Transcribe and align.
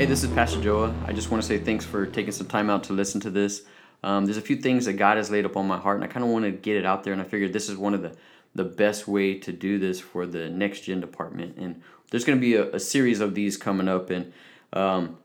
Hey, 0.00 0.06
this 0.06 0.24
is 0.24 0.30
Pastor 0.30 0.58
Joa. 0.62 0.94
I 1.04 1.12
just 1.12 1.30
want 1.30 1.42
to 1.42 1.46
say 1.46 1.58
thanks 1.58 1.84
for 1.84 2.06
taking 2.06 2.32
some 2.32 2.46
time 2.46 2.70
out 2.70 2.84
to 2.84 2.94
listen 2.94 3.20
to 3.20 3.28
this. 3.28 3.64
Um, 4.02 4.24
there's 4.24 4.38
a 4.38 4.40
few 4.40 4.56
things 4.56 4.86
that 4.86 4.94
God 4.94 5.18
has 5.18 5.30
laid 5.30 5.44
up 5.44 5.58
on 5.58 5.66
my 5.66 5.76
heart, 5.76 5.96
and 5.96 6.04
I 6.04 6.06
kind 6.06 6.24
of 6.24 6.30
want 6.30 6.46
to 6.46 6.52
get 6.52 6.78
it 6.78 6.86
out 6.86 7.04
there. 7.04 7.12
And 7.12 7.20
I 7.20 7.26
figured 7.26 7.52
this 7.52 7.68
is 7.68 7.76
one 7.76 7.92
of 7.92 8.00
the 8.00 8.16
the 8.54 8.64
best 8.64 9.06
way 9.06 9.34
to 9.40 9.52
do 9.52 9.78
this 9.78 10.00
for 10.00 10.24
the 10.24 10.48
next 10.48 10.84
gen 10.84 11.02
department. 11.02 11.58
And 11.58 11.82
there's 12.10 12.24
going 12.24 12.38
to 12.38 12.40
be 12.40 12.54
a, 12.54 12.76
a, 12.76 12.80
series 12.80 13.20
of 13.20 13.34
these 13.34 13.58
coming 13.58 13.88
up, 13.88 14.08
and 14.08 14.32
um, 14.72 15.18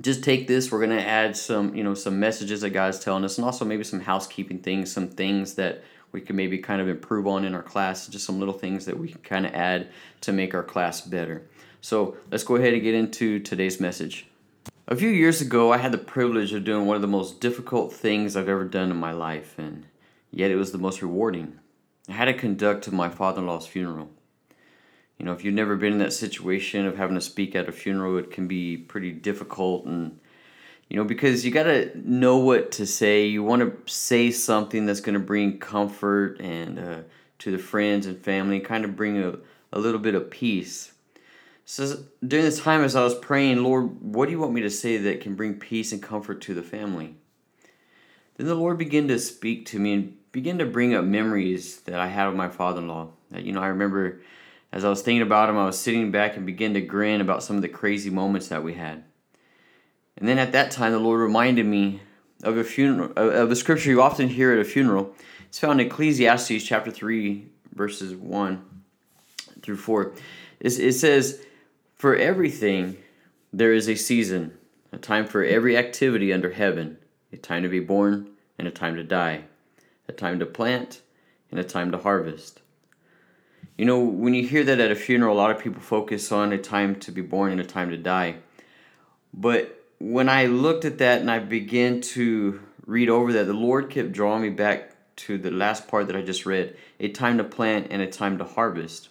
just 0.00 0.22
take 0.22 0.46
this. 0.46 0.70
We're 0.70 0.86
going 0.86 0.96
to 0.96 1.04
add 1.04 1.36
some, 1.36 1.74
you 1.74 1.82
know, 1.82 1.94
some 1.94 2.20
messages 2.20 2.60
that 2.60 2.70
God's 2.70 3.00
telling 3.00 3.24
us, 3.24 3.36
and 3.36 3.44
also 3.44 3.64
maybe 3.64 3.82
some 3.82 3.98
housekeeping 3.98 4.60
things, 4.60 4.92
some 4.92 5.08
things 5.08 5.54
that 5.54 5.82
we 6.12 6.20
can 6.20 6.36
maybe 6.36 6.58
kind 6.58 6.80
of 6.80 6.88
improve 6.88 7.26
on 7.26 7.44
in 7.44 7.52
our 7.52 7.64
class, 7.64 8.06
just 8.06 8.24
some 8.24 8.38
little 8.38 8.54
things 8.54 8.84
that 8.84 8.96
we 8.96 9.08
can 9.08 9.22
kind 9.22 9.44
of 9.44 9.52
add 9.54 9.88
to 10.20 10.32
make 10.32 10.54
our 10.54 10.62
class 10.62 11.00
better. 11.00 11.42
So 11.84 12.16
let's 12.30 12.44
go 12.44 12.56
ahead 12.56 12.72
and 12.72 12.82
get 12.82 12.94
into 12.94 13.38
today's 13.40 13.78
message. 13.78 14.26
A 14.88 14.96
few 14.96 15.10
years 15.10 15.42
ago, 15.42 15.70
I 15.70 15.76
had 15.76 15.92
the 15.92 15.98
privilege 15.98 16.54
of 16.54 16.64
doing 16.64 16.86
one 16.86 16.96
of 16.96 17.02
the 17.02 17.06
most 17.06 17.42
difficult 17.42 17.92
things 17.92 18.36
I've 18.36 18.48
ever 18.48 18.64
done 18.64 18.90
in 18.90 18.96
my 18.96 19.12
life, 19.12 19.58
and 19.58 19.84
yet 20.30 20.50
it 20.50 20.56
was 20.56 20.72
the 20.72 20.78
most 20.78 21.02
rewarding. 21.02 21.58
I 22.08 22.12
had 22.12 22.24
to 22.24 22.32
conduct 22.32 22.90
my 22.90 23.10
father 23.10 23.42
in 23.42 23.46
law's 23.46 23.66
funeral. 23.66 24.08
You 25.18 25.26
know, 25.26 25.32
if 25.32 25.44
you've 25.44 25.52
never 25.52 25.76
been 25.76 25.92
in 25.92 25.98
that 25.98 26.14
situation 26.14 26.86
of 26.86 26.96
having 26.96 27.16
to 27.16 27.20
speak 27.20 27.54
at 27.54 27.68
a 27.68 27.72
funeral, 27.72 28.16
it 28.16 28.30
can 28.30 28.48
be 28.48 28.78
pretty 28.78 29.12
difficult 29.12 29.84
and 29.84 30.18
you 30.88 30.96
know, 30.96 31.04
because 31.04 31.44
you 31.44 31.50
got 31.50 31.64
to 31.64 31.92
know 31.96 32.38
what 32.38 32.72
to 32.72 32.86
say. 32.86 33.26
You 33.26 33.42
want 33.42 33.60
to 33.60 33.92
say 33.92 34.30
something 34.30 34.86
that's 34.86 35.02
going 35.02 35.20
to 35.20 35.20
bring 35.20 35.58
comfort 35.58 36.40
and 36.40 36.78
uh, 36.78 36.98
to 37.40 37.50
the 37.50 37.58
friends 37.58 38.06
and 38.06 38.18
family, 38.18 38.58
kind 38.60 38.86
of 38.86 38.96
bring 38.96 39.22
a, 39.22 39.34
a 39.70 39.78
little 39.78 40.00
bit 40.00 40.14
of 40.14 40.30
peace. 40.30 40.92
So 41.66 42.04
during 42.26 42.44
this 42.44 42.60
time, 42.60 42.82
as 42.82 42.94
I 42.94 43.02
was 43.02 43.14
praying, 43.14 43.62
Lord, 43.62 44.00
what 44.00 44.26
do 44.26 44.32
you 44.32 44.38
want 44.38 44.52
me 44.52 44.60
to 44.62 44.70
say 44.70 44.98
that 44.98 45.20
can 45.22 45.34
bring 45.34 45.54
peace 45.54 45.92
and 45.92 46.02
comfort 46.02 46.40
to 46.42 46.54
the 46.54 46.62
family? 46.62 47.16
Then 48.36 48.46
the 48.46 48.54
Lord 48.54 48.76
began 48.78 49.08
to 49.08 49.18
speak 49.18 49.66
to 49.66 49.78
me 49.78 49.92
and 49.94 50.16
begin 50.32 50.58
to 50.58 50.66
bring 50.66 50.94
up 50.94 51.04
memories 51.04 51.80
that 51.82 51.98
I 51.98 52.08
had 52.08 52.26
of 52.26 52.34
my 52.34 52.48
father-in-law. 52.48 53.08
That 53.30 53.44
you 53.44 53.52
know, 53.52 53.62
I 53.62 53.68
remember 53.68 54.20
as 54.72 54.84
I 54.84 54.88
was 54.88 55.02
thinking 55.02 55.22
about 55.22 55.48
him, 55.48 55.56
I 55.56 55.66
was 55.66 55.78
sitting 55.78 56.10
back 56.10 56.36
and 56.36 56.44
began 56.44 56.74
to 56.74 56.80
grin 56.80 57.20
about 57.20 57.42
some 57.42 57.56
of 57.56 57.62
the 57.62 57.68
crazy 57.68 58.10
moments 58.10 58.48
that 58.48 58.64
we 58.64 58.74
had. 58.74 59.04
And 60.16 60.28
then 60.28 60.38
at 60.38 60.52
that 60.52 60.70
time, 60.70 60.92
the 60.92 60.98
Lord 60.98 61.20
reminded 61.20 61.64
me 61.64 62.00
of 62.42 62.56
a 62.58 62.64
funeral 62.64 63.12
of 63.16 63.50
a 63.50 63.56
scripture 63.56 63.90
you 63.90 64.02
often 64.02 64.28
hear 64.28 64.52
at 64.52 64.58
a 64.58 64.64
funeral. 64.64 65.14
It's 65.46 65.58
found 65.58 65.80
in 65.80 65.86
Ecclesiastes 65.86 66.62
chapter 66.64 66.90
three, 66.90 67.46
verses 67.72 68.14
one 68.14 68.64
through 69.62 69.76
four. 69.76 70.12
It 70.60 70.92
says 70.92 71.40
for 72.04 72.14
everything, 72.14 72.98
there 73.50 73.72
is 73.72 73.88
a 73.88 73.94
season, 73.94 74.52
a 74.92 74.98
time 74.98 75.24
for 75.24 75.42
every 75.42 75.74
activity 75.74 76.34
under 76.34 76.50
heaven, 76.50 76.98
a 77.32 77.36
time 77.38 77.62
to 77.62 77.68
be 77.70 77.80
born 77.80 78.28
and 78.58 78.68
a 78.68 78.70
time 78.70 78.94
to 78.94 79.02
die, 79.02 79.42
a 80.06 80.12
time 80.12 80.38
to 80.38 80.44
plant 80.44 81.00
and 81.50 81.58
a 81.58 81.64
time 81.64 81.90
to 81.90 81.96
harvest. 81.96 82.60
You 83.78 83.86
know, 83.86 84.00
when 84.00 84.34
you 84.34 84.46
hear 84.46 84.64
that 84.64 84.80
at 84.80 84.90
a 84.90 84.94
funeral, 84.94 85.34
a 85.34 85.40
lot 85.40 85.50
of 85.50 85.58
people 85.58 85.80
focus 85.80 86.30
on 86.30 86.52
a 86.52 86.58
time 86.58 86.96
to 86.96 87.10
be 87.10 87.22
born 87.22 87.52
and 87.52 87.60
a 87.62 87.64
time 87.64 87.88
to 87.88 87.96
die. 87.96 88.36
But 89.32 89.82
when 89.98 90.28
I 90.28 90.44
looked 90.44 90.84
at 90.84 90.98
that 90.98 91.22
and 91.22 91.30
I 91.30 91.38
began 91.38 92.02
to 92.02 92.60
read 92.84 93.08
over 93.08 93.32
that, 93.32 93.46
the 93.46 93.54
Lord 93.54 93.88
kept 93.88 94.12
drawing 94.12 94.42
me 94.42 94.50
back 94.50 94.90
to 95.24 95.38
the 95.38 95.50
last 95.50 95.88
part 95.88 96.08
that 96.08 96.16
I 96.16 96.20
just 96.20 96.44
read 96.44 96.76
a 97.00 97.08
time 97.08 97.38
to 97.38 97.44
plant 97.44 97.86
and 97.88 98.02
a 98.02 98.06
time 98.06 98.36
to 98.36 98.44
harvest. 98.44 99.08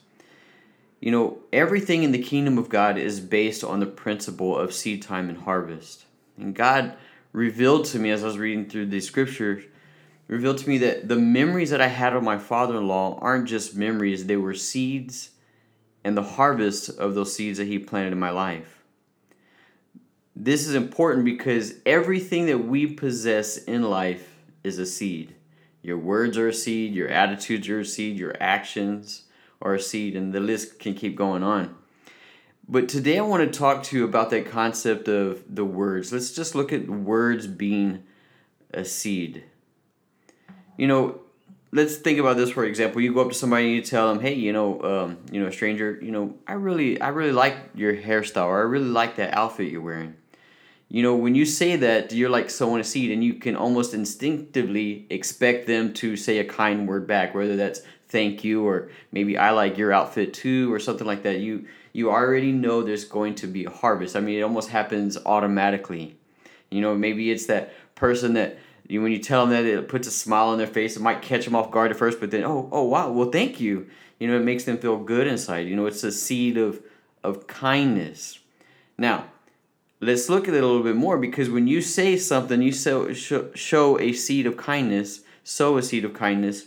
You 1.04 1.12
know, 1.12 1.40
everything 1.52 2.04
in 2.04 2.14
the 2.14 2.24
kingdom 2.24 2.58
of 2.58 2.70
God 2.70 2.98
is 2.98 3.20
based 3.20 3.62
on 3.62 3.82
the 3.82 3.86
principle 3.86 4.58
of 4.58 4.74
seed 4.74 5.02
time 5.02 5.28
and 5.28 5.38
harvest. 5.38 6.06
And 6.38 6.56
God 6.56 6.96
revealed 7.34 7.88
to 7.88 8.00
me 8.00 8.10
as 8.10 8.24
I 8.24 8.28
was 8.28 8.38
reading 8.38 8.70
through 8.70 8.86
the 8.86 9.02
scriptures, 9.02 9.66
revealed 10.30 10.60
to 10.60 10.70
me 10.70 10.78
that 10.78 11.10
the 11.10 11.18
memories 11.18 11.72
that 11.72 11.82
I 11.82 11.88
had 11.88 12.14
of 12.14 12.24
my 12.24 12.38
father 12.38 12.78
in 12.78 12.88
law 12.88 13.20
aren't 13.22 13.50
just 13.50 13.76
memories, 13.76 14.28
they 14.28 14.38
were 14.38 14.54
seeds 14.54 15.32
and 16.06 16.16
the 16.16 16.24
harvest 16.24 16.88
of 16.88 17.16
those 17.16 17.36
seeds 17.36 17.58
that 17.58 17.68
he 17.68 17.80
planted 17.80 18.14
in 18.14 18.20
my 18.20 18.30
life. 18.30 18.86
This 20.38 20.66
is 20.66 20.74
important 20.74 21.26
because 21.26 21.74
everything 21.86 22.46
that 22.46 22.60
we 22.60 22.88
possess 22.88 23.58
in 23.58 23.84
life 23.84 24.38
is 24.64 24.80
a 24.80 24.86
seed. 24.86 25.36
Your 25.82 25.98
words 25.98 26.38
are 26.38 26.48
a 26.48 26.54
seed, 26.54 26.94
your 26.94 27.10
attitudes 27.10 27.68
are 27.68 27.82
a 27.82 27.86
seed, 27.86 28.18
your 28.18 28.38
actions, 28.40 29.24
or 29.64 29.74
a 29.74 29.80
seed, 29.80 30.16
and 30.16 30.34
the 30.34 30.42
list 30.42 30.78
can 30.78 30.94
keep 30.94 31.16
going 31.16 31.42
on. 31.42 31.74
But 32.68 32.90
today 32.90 33.18
I 33.18 33.22
want 33.22 33.52
to 33.52 33.60
talk 33.60 33.84
to 33.84 33.98
you 33.98 34.04
about 34.04 34.30
that 34.30 34.46
concept 34.46 35.08
of 35.08 35.44
the 35.50 35.66
words. 35.66 36.12
Let's 36.12 36.34
just 36.34 36.54
look 36.54 36.72
at 36.72 36.88
words 36.88 37.48
being 37.48 38.04
a 38.74 38.84
seed. 38.84 39.44
You 40.78 40.88
know, 40.88 41.22
let's 41.72 41.96
think 41.96 42.20
about 42.20 42.36
this 42.36 42.52
for 42.52 42.66
example. 42.66 43.02
You 43.02 43.14
go 43.14 43.22
up 43.22 43.30
to 43.30 43.34
somebody 43.34 43.68
and 43.68 43.76
you 43.76 43.82
tell 43.82 44.14
them, 44.14 44.22
"Hey, 44.22 44.34
you 44.34 44.52
know, 44.52 44.82
um, 44.82 45.18
you 45.32 45.42
know, 45.42 45.50
stranger, 45.50 45.98
you 46.02 46.12
know, 46.12 46.36
I 46.46 46.54
really, 46.54 47.00
I 47.00 47.10
really 47.10 47.32
like 47.32 47.56
your 47.74 47.96
hairstyle, 47.96 48.48
or 48.48 48.60
I 48.60 48.64
really 48.64 48.90
like 48.90 49.16
that 49.16 49.34
outfit 49.34 49.72
you're 49.72 49.82
wearing." 49.82 50.16
You 50.90 51.04
know, 51.04 51.16
when 51.16 51.36
you 51.36 51.46
say 51.46 51.76
that, 51.78 52.12
you're 52.12 52.30
like 52.30 52.50
sowing 52.50 52.82
a 52.82 52.84
seed, 52.84 53.12
and 53.12 53.24
you 53.24 53.36
can 53.36 53.56
almost 53.56 53.94
instinctively 53.94 55.08
expect 55.10 55.68
them 55.68 55.94
to 55.94 56.16
say 56.16 56.38
a 56.40 56.46
kind 56.46 56.88
word 56.88 57.08
back, 57.08 57.34
whether 57.34 57.56
that's 57.56 57.82
thank 58.14 58.44
you 58.44 58.66
or 58.66 58.90
maybe 59.12 59.38
I 59.38 59.50
like 59.50 59.78
your 59.78 59.92
outfit 59.92 60.36
too 60.36 60.72
or 60.72 60.80
something 60.80 61.06
like 61.06 61.24
that. 61.24 61.40
You 61.40 61.66
you 61.94 62.12
already 62.12 62.52
know 62.52 62.82
there's 62.82 63.06
going 63.06 63.36
to 63.36 63.48
be 63.48 63.66
a 63.66 63.70
harvest. 63.70 64.16
I 64.16 64.20
mean, 64.20 64.38
it 64.38 64.44
almost 64.44 64.70
happens 64.70 65.18
automatically. 65.26 66.16
You 66.70 66.82
know, 66.82 66.96
maybe 66.96 67.32
it's 67.32 67.48
that 67.48 67.74
person 67.96 68.36
that 68.36 68.60
you 68.88 69.02
when 69.02 69.12
you 69.12 69.18
tell 69.18 69.46
them 69.46 69.50
that 69.50 69.66
it 69.66 69.90
puts 69.90 70.08
a 70.08 70.12
smile 70.12 70.50
on 70.50 70.60
their 70.60 70.68
face. 70.68 70.96
It 70.96 71.02
might 71.02 71.24
catch 71.24 71.44
them 71.44 71.56
off 71.56 71.72
guard 71.72 71.90
at 71.90 71.98
first, 71.98 72.20
but 72.20 72.30
then 72.30 72.44
oh 72.44 72.70
oh 72.72 72.84
wow, 72.84 73.12
well 73.12 73.32
thank 73.32 73.60
you. 73.60 73.88
You 74.20 74.28
know, 74.28 74.38
it 74.38 74.44
makes 74.44 74.64
them 74.64 74.78
feel 74.78 74.98
good 74.98 75.26
inside. 75.26 75.68
You 75.68 75.76
know, 75.76 75.88
it's 75.88 76.04
a 76.04 76.12
seed 76.12 76.56
of 76.56 76.82
of 77.24 77.48
kindness. 77.48 78.40
Now, 78.96 79.26
let's 80.00 80.30
look 80.30 80.48
at 80.48 80.54
it 80.54 80.64
a 80.64 80.68
little 80.68 80.84
bit 80.84 80.96
more 80.96 81.18
because 81.18 81.50
when 81.50 81.68
you 81.68 81.82
say 81.82 82.16
something, 82.18 82.62
you 82.62 82.72
show, 82.72 83.12
show 83.12 84.00
a 84.00 84.14
seed 84.14 84.46
of 84.46 84.56
kindness, 84.56 85.22
sow 85.44 85.78
a 85.78 85.82
seed 85.82 86.06
of 86.06 86.14
kindness 86.14 86.66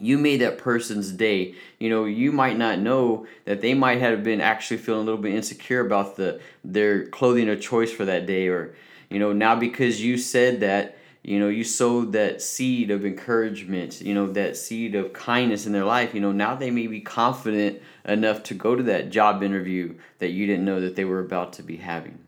you 0.00 0.18
made 0.18 0.40
that 0.40 0.58
person's 0.58 1.12
day. 1.12 1.54
You 1.78 1.90
know, 1.90 2.04
you 2.04 2.32
might 2.32 2.56
not 2.58 2.78
know 2.78 3.26
that 3.44 3.60
they 3.60 3.74
might 3.74 4.00
have 4.00 4.24
been 4.24 4.40
actually 4.40 4.78
feeling 4.78 5.02
a 5.02 5.04
little 5.04 5.20
bit 5.20 5.34
insecure 5.34 5.80
about 5.80 6.16
the 6.16 6.40
their 6.64 7.06
clothing 7.06 7.48
or 7.48 7.56
choice 7.56 7.92
for 7.92 8.04
that 8.04 8.26
day 8.26 8.48
or 8.48 8.74
you 9.10 9.18
know, 9.18 9.32
now 9.32 9.56
because 9.56 10.00
you 10.00 10.16
said 10.16 10.60
that, 10.60 10.96
you 11.22 11.38
know, 11.38 11.48
you 11.48 11.64
sowed 11.64 12.12
that 12.12 12.40
seed 12.40 12.90
of 12.90 13.04
encouragement, 13.04 14.00
you 14.00 14.14
know, 14.14 14.28
that 14.32 14.56
seed 14.56 14.94
of 14.94 15.12
kindness 15.12 15.66
in 15.66 15.72
their 15.72 15.84
life, 15.84 16.14
you 16.14 16.20
know, 16.20 16.32
now 16.32 16.54
they 16.54 16.70
may 16.70 16.86
be 16.86 17.00
confident 17.00 17.82
enough 18.04 18.42
to 18.44 18.54
go 18.54 18.76
to 18.76 18.84
that 18.84 19.10
job 19.10 19.42
interview 19.42 19.94
that 20.20 20.30
you 20.30 20.46
didn't 20.46 20.64
know 20.64 20.80
that 20.80 20.96
they 20.96 21.04
were 21.04 21.20
about 21.20 21.52
to 21.54 21.62
be 21.62 21.76
having. 21.76 22.20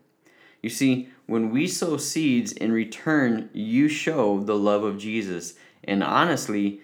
You 0.61 0.71
see, 0.71 1.09
when 1.27 1.50
we 1.50 1.69
sow 1.69 1.97
seeds 1.97 2.53
in 2.53 2.72
return, 2.72 3.49
you 3.53 3.88
show 3.88 4.41
the 4.41 4.56
love 4.56 4.82
of 4.82 4.99
Jesus. 4.99 5.55
And 5.84 6.03
honestly, 6.03 6.81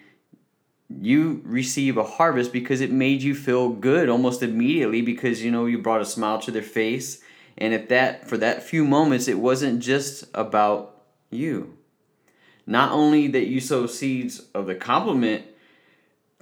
you 0.90 1.42
receive 1.44 1.96
a 1.96 2.04
harvest 2.04 2.52
because 2.52 2.80
it 2.80 2.90
made 2.90 3.22
you 3.22 3.34
feel 3.34 3.68
good 3.68 4.08
almost 4.08 4.42
immediately 4.42 5.02
because 5.02 5.42
you 5.42 5.50
know 5.50 5.66
you 5.66 5.78
brought 5.78 6.00
a 6.00 6.06
smile 6.06 6.40
to 6.40 6.50
their 6.50 6.62
face 6.62 7.20
and 7.58 7.74
at 7.74 7.90
that 7.90 8.26
for 8.26 8.38
that 8.38 8.62
few 8.62 8.84
moments 8.84 9.28
it 9.28 9.38
wasn't 9.38 9.80
just 9.80 10.24
about 10.32 11.02
you 11.30 11.76
not 12.66 12.90
only 12.92 13.28
that 13.28 13.46
you 13.46 13.60
sow 13.60 13.86
seeds 13.86 14.40
of 14.54 14.66
the 14.66 14.74
compliment 14.74 15.44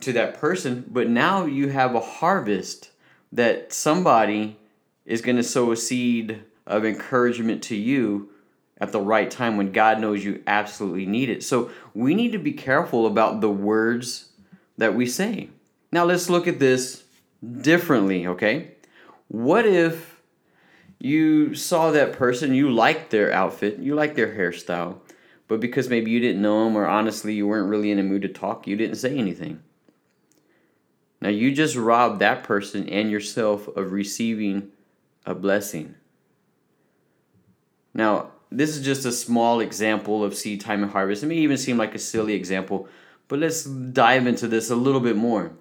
to 0.01 0.13
that 0.13 0.39
person 0.39 0.85
but 0.89 1.09
now 1.09 1.45
you 1.45 1.69
have 1.69 1.95
a 1.95 2.01
harvest 2.01 2.91
that 3.33 3.73
somebody 3.73 4.57
is 5.05 5.23
going 5.23 5.37
to 5.37 5.43
sow 5.43 5.73
a 5.73 5.77
seed 5.77 6.41
of 6.67 6.85
encouragement 6.85 7.63
to 7.65 7.75
you 7.75 8.29
at 8.79 8.93
the 8.93 9.01
right 9.01 9.31
time 9.31 9.57
when 9.57 9.73
God 9.73 10.01
knows 10.01 10.25
you 10.25 10.43
absolutely 10.47 11.07
need 11.07 11.31
it. 11.31 11.43
So 11.43 11.71
we 11.95 12.15
need 12.15 12.33
to 12.33 12.39
be 12.39 12.53
careful 12.53 13.07
about 13.07 13.41
the 13.41 13.51
words 13.51 14.31
that 14.79 14.95
we 14.95 15.07
say. 15.07 15.49
Now 15.93 16.05
let's 16.05 16.29
look 16.29 16.47
at 16.47 16.59
this 16.59 17.05
differently, 17.61 18.27
okay? 18.27 18.73
What 19.29 19.67
if 19.67 20.21
you 20.99 21.55
saw 21.55 21.91
that 21.91 22.13
person, 22.13 22.55
you 22.55 22.71
liked 22.71 23.11
their 23.11 23.33
outfit, 23.33 23.79
you 23.79 23.95
liked 23.95 24.17
their 24.17 24.35
hairstyle, 24.35 24.99
but 25.49 25.61
because 25.61 25.89
maybe 25.89 26.11
you 26.11 26.21
didn't 26.21 26.43
know 26.43 26.65
them 26.65 26.77
or 26.77 26.87
honestly 26.87 27.35
you 27.35 27.47
weren't 27.47 27.69
really 27.69 27.91
in 27.91 27.99
a 27.99 28.03
mood 28.03 28.23
to 28.23 28.29
talk, 28.29 28.67
you 28.67 28.77
didn't 28.77 28.97
say 28.97 29.17
anything. 29.17 29.63
Now 31.21 31.29
you 31.29 31.53
just 31.53 31.77
robbed 31.77 32.21
that 32.21 32.45
person 32.45 32.89
and 32.89 33.11
yourself 33.11 33.69
of 33.69 33.93
receiving 33.93 34.71
a 35.25 35.35
blessing. 35.35 35.95
Now, 37.95 38.31
this 38.51 38.77
is 38.77 38.85
just 38.85 39.07
a 39.07 39.13
small 39.13 39.61
example 39.61 40.23
of 40.23 40.35
seed 40.35 40.61
time 40.61 40.83
and 40.83 40.93
harvest. 40.93 41.23
It 41.23 41.27
may 41.27 41.37
even 41.37 41.57
seem 41.57 41.79
like 41.79 41.95
a 41.95 41.99
silly 41.99 42.35
example, 42.35 42.89
but 43.29 43.39
let's 43.39 43.65
dive 43.65 44.27
into 44.27 44.49
this 44.49 44.71
a 44.71 44.77
little 44.77 45.01
bit 45.01 45.17
more. 45.17 45.53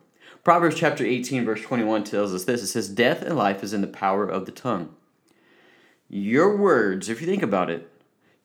Proverbs 0.44 0.76
chapter 0.76 1.04
18, 1.04 1.46
verse 1.46 1.62
21 1.62 2.04
tells 2.04 2.34
us 2.34 2.44
this 2.44 2.62
it 2.62 2.68
says, 2.68 2.88
Death 2.88 3.22
and 3.24 3.36
life 3.36 3.64
is 3.64 3.74
in 3.74 3.82
the 3.82 3.88
power 3.88 4.28
of 4.28 4.46
the 4.46 4.52
tongue. 4.52 4.96
Your 6.08 6.56
words, 6.56 7.10
if 7.10 7.20
you 7.20 7.28
think 7.28 7.42
about 7.42 7.72
it, 7.72 7.92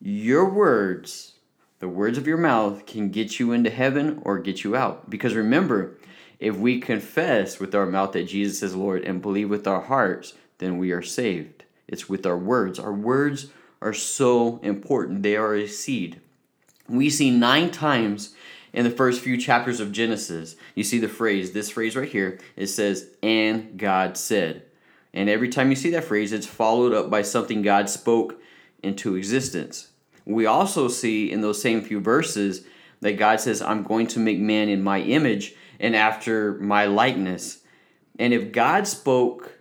your 0.01 0.49
words, 0.49 1.33
the 1.79 1.87
words 1.87 2.17
of 2.17 2.25
your 2.25 2.37
mouth, 2.37 2.87
can 2.87 3.09
get 3.09 3.39
you 3.39 3.51
into 3.51 3.69
heaven 3.69 4.19
or 4.23 4.39
get 4.39 4.63
you 4.63 4.75
out. 4.75 5.11
Because 5.11 5.35
remember, 5.35 5.97
if 6.39 6.57
we 6.57 6.79
confess 6.79 7.59
with 7.59 7.75
our 7.75 7.85
mouth 7.85 8.13
that 8.13 8.23
Jesus 8.27 8.63
is 8.63 8.75
Lord 8.75 9.03
and 9.03 9.21
believe 9.21 9.51
with 9.51 9.67
our 9.67 9.81
hearts, 9.81 10.33
then 10.57 10.79
we 10.79 10.91
are 10.91 11.03
saved. 11.03 11.65
It's 11.87 12.09
with 12.09 12.25
our 12.25 12.37
words. 12.37 12.79
Our 12.79 12.93
words 12.93 13.51
are 13.79 13.93
so 13.93 14.59
important, 14.63 15.23
they 15.23 15.35
are 15.35 15.55
a 15.55 15.67
seed. 15.67 16.19
We 16.87 17.09
see 17.09 17.31
nine 17.31 17.69
times 17.71 18.35
in 18.73 18.83
the 18.83 18.89
first 18.89 19.21
few 19.21 19.37
chapters 19.37 19.79
of 19.79 19.91
Genesis, 19.91 20.55
you 20.75 20.83
see 20.83 20.99
the 20.99 21.07
phrase, 21.07 21.51
this 21.51 21.69
phrase 21.69 21.95
right 21.95 22.09
here, 22.09 22.39
it 22.55 22.67
says, 22.67 23.09
and 23.21 23.77
God 23.77 24.17
said. 24.17 24.63
And 25.13 25.29
every 25.29 25.49
time 25.49 25.69
you 25.69 25.75
see 25.75 25.89
that 25.91 26.05
phrase, 26.05 26.31
it's 26.31 26.47
followed 26.47 26.93
up 26.93 27.09
by 27.09 27.21
something 27.21 27.61
God 27.61 27.89
spoke 27.89 28.41
into 28.81 29.15
existence. 29.15 29.89
We 30.25 30.45
also 30.45 30.87
see 30.87 31.31
in 31.31 31.41
those 31.41 31.61
same 31.61 31.81
few 31.81 31.99
verses 31.99 32.65
that 33.01 33.17
God 33.17 33.39
says, 33.39 33.61
I'm 33.61 33.83
going 33.83 34.07
to 34.07 34.19
make 34.19 34.39
man 34.39 34.69
in 34.69 34.81
my 34.81 35.01
image 35.01 35.55
and 35.79 35.95
after 35.95 36.53
my 36.59 36.85
likeness. 36.85 37.59
And 38.19 38.33
if 38.33 38.51
God 38.51 38.87
spoke 38.87 39.59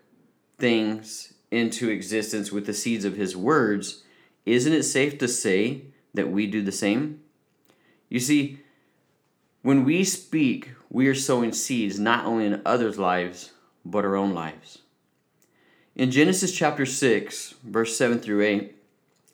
things 0.58 1.32
into 1.50 1.88
existence 1.88 2.52
with 2.52 2.66
the 2.66 2.74
seeds 2.74 3.04
of 3.04 3.16
his 3.16 3.36
words, 3.36 4.04
isn't 4.46 4.72
it 4.72 4.82
safe 4.84 5.18
to 5.18 5.26
say 5.28 5.86
that 6.14 6.30
we 6.30 6.46
do 6.46 6.62
the 6.62 6.70
same? 6.70 7.20
You 8.08 8.20
see, 8.20 8.60
when 9.62 9.84
we 9.84 10.04
speak, 10.04 10.70
we 10.88 11.06
are 11.08 11.14
sowing 11.14 11.52
seeds 11.52 11.98
not 11.98 12.24
only 12.24 12.46
in 12.46 12.62
others' 12.64 12.98
lives, 12.98 13.52
but 13.84 14.04
our 14.04 14.16
own 14.16 14.34
lives. 14.34 14.78
In 15.94 16.10
Genesis 16.10 16.52
chapter 16.52 16.86
6, 16.86 17.54
verse 17.64 17.96
7 17.96 18.20
through 18.20 18.42
8, 18.42 18.76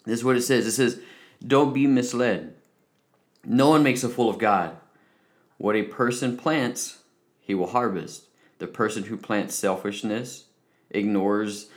this 0.04 0.18
is 0.18 0.24
what 0.24 0.36
it 0.36 0.42
says. 0.42 0.66
It 0.66 0.72
says, 0.72 1.00
Don't 1.46 1.72
be 1.72 1.86
misled. 1.86 2.54
No 3.44 3.68
one 3.68 3.82
makes 3.82 4.02
a 4.02 4.08
fool 4.08 4.28
of 4.28 4.38
God. 4.38 4.76
What 5.58 5.76
a 5.76 5.84
person 5.84 6.36
plants, 6.36 6.98
he 7.40 7.54
will 7.54 7.68
harvest. 7.68 8.24
The 8.58 8.66
person 8.66 9.04
who 9.04 9.16
plants 9.16 9.54
selfishness, 9.54 10.44
ignores 10.90 11.68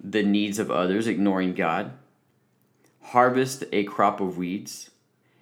the 0.00 0.22
needs 0.22 0.58
of 0.58 0.70
others, 0.70 1.06
ignoring 1.06 1.54
God, 1.54 1.92
harvest 3.00 3.64
a 3.72 3.84
crop 3.84 4.20
of 4.20 4.36
weeds 4.36 4.90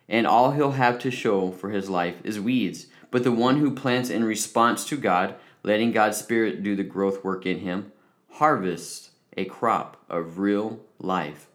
and 0.09 0.27
all 0.27 0.53
he'll 0.53 0.73
have 0.73 0.99
to 1.01 1.11
show 1.11 1.51
for 1.51 1.71
his 1.71 1.91
life 1.91 2.17
is 2.25 2.41
weeds. 2.41 2.87
But 3.11 3.25
the 3.25 3.33
one 3.33 3.59
who 3.59 3.75
plants 3.75 4.11
in 4.11 4.25
response 4.25 4.85
to 4.87 4.97
God, 4.97 5.35
letting 5.63 5.93
God's 5.93 6.19
Spirit 6.19 6.63
do 6.63 6.77
the 6.77 6.85
growth 6.85 7.25
work 7.25 7.47
in 7.47 7.61
him, 7.61 7.93
harvests 8.33 9.11
a 9.37 9.45
crop 9.45 9.97
of 10.09 10.39
real 10.39 10.81
life, 10.99 11.47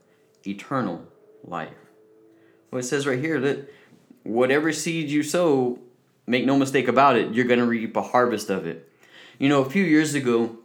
eternal 0.45 1.05
life. 1.43 1.73
Well, 2.69 2.79
it 2.79 2.83
says 2.83 3.07
right 3.07 3.19
here 3.19 3.39
that 3.41 3.73
whatever 4.23 4.71
seed 4.71 5.09
you 5.09 5.23
sow, 5.23 5.79
make 6.27 6.45
no 6.45 6.57
mistake 6.57 6.87
about 6.87 7.15
it, 7.15 7.33
you're 7.33 7.45
going 7.45 7.59
to 7.59 7.65
reap 7.65 7.95
a 7.95 8.01
harvest 8.01 8.49
of 8.49 8.65
it. 8.65 8.89
You 9.37 9.49
know, 9.49 9.61
a 9.61 9.69
few 9.69 9.83
years 9.83 10.13
ago, 10.13 10.57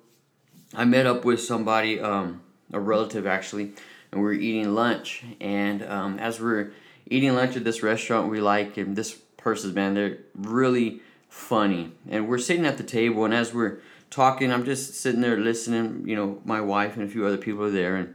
I 0.75 0.85
met 0.85 1.07
up 1.07 1.25
with 1.25 1.41
somebody, 1.41 2.01
um, 2.01 2.43
a 2.73 2.81
relative 2.81 3.27
actually, 3.27 3.73
and 4.13 4.21
we 4.21 4.27
were 4.27 4.33
eating 4.33 4.75
lunch. 4.75 5.25
And 5.41 5.83
um, 5.83 6.19
as 6.19 6.41
we're 6.41 6.73
eating 7.07 7.35
lunch 7.35 7.57
at 7.57 7.65
this 7.65 7.83
restaurant 7.83 8.31
we 8.31 8.41
like, 8.41 8.77
and 8.77 8.97
this 8.97 9.15
person's 9.37 9.75
man, 9.75 9.95
they're 9.95 10.19
really 10.35 11.01
funny. 11.29 11.93
And 12.09 12.29
we're 12.29 12.39
sitting 12.39 12.67
at 12.67 12.79
the 12.79 12.85
table, 12.85 13.25
and 13.25 13.35
as 13.35 13.53
we're 13.53 13.79
talking, 14.11 14.53
I'm 14.53 14.65
just 14.65 14.95
sitting 14.95 15.21
there 15.21 15.39
listening. 15.39 16.09
You 16.09 16.17
know, 16.17 16.41
my 16.45 16.61
wife 16.61 16.97
and 16.97 17.05
a 17.05 17.09
few 17.09 17.27
other 17.27 17.37
people 17.37 17.65
are 17.65 17.71
there, 17.71 17.97
and 17.97 18.15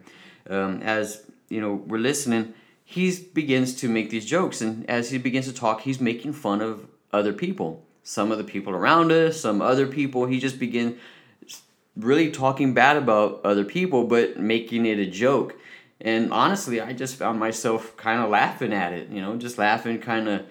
um, 0.50 0.82
as 0.82 1.24
you 1.50 1.62
know, 1.62 1.74
we're 1.74 2.00
listening. 2.00 2.54
He 2.84 3.16
begins 3.34 3.76
to 3.76 3.88
make 3.88 4.10
these 4.10 4.26
jokes, 4.26 4.62
and 4.62 4.90
as 4.90 5.12
he 5.12 5.18
begins 5.18 5.46
to 5.48 5.54
talk, 5.54 5.82
he's 5.82 6.02
making 6.02 6.34
fun 6.34 6.62
of 6.62 6.88
other 7.14 7.32
people. 7.32 7.86
Some 8.04 8.32
of 8.32 8.38
the 8.38 8.44
people 8.44 8.74
around 8.74 9.12
us, 9.12 9.40
some 9.40 9.62
other 9.62 9.88
people. 9.88 10.26
He 10.26 10.40
just 10.40 10.60
begins 10.60 11.00
really 11.96 12.32
talking 12.32 12.74
bad 12.74 12.98
about 12.98 13.42
other 13.44 13.64
people, 13.64 14.06
but 14.06 14.40
making 14.40 14.86
it 14.86 15.00
a 15.00 15.06
joke. 15.06 15.56
And 16.02 16.34
honestly, 16.34 16.82
I 16.82 16.94
just 16.94 17.16
found 17.16 17.40
myself 17.40 17.96
kind 17.96 18.22
of 18.24 18.30
laughing 18.32 18.74
at 18.74 18.92
it, 18.92 19.10
you 19.10 19.22
know, 19.22 19.38
just 19.38 19.60
laughing, 19.60 20.00
kind 20.00 20.28
of, 20.28 20.46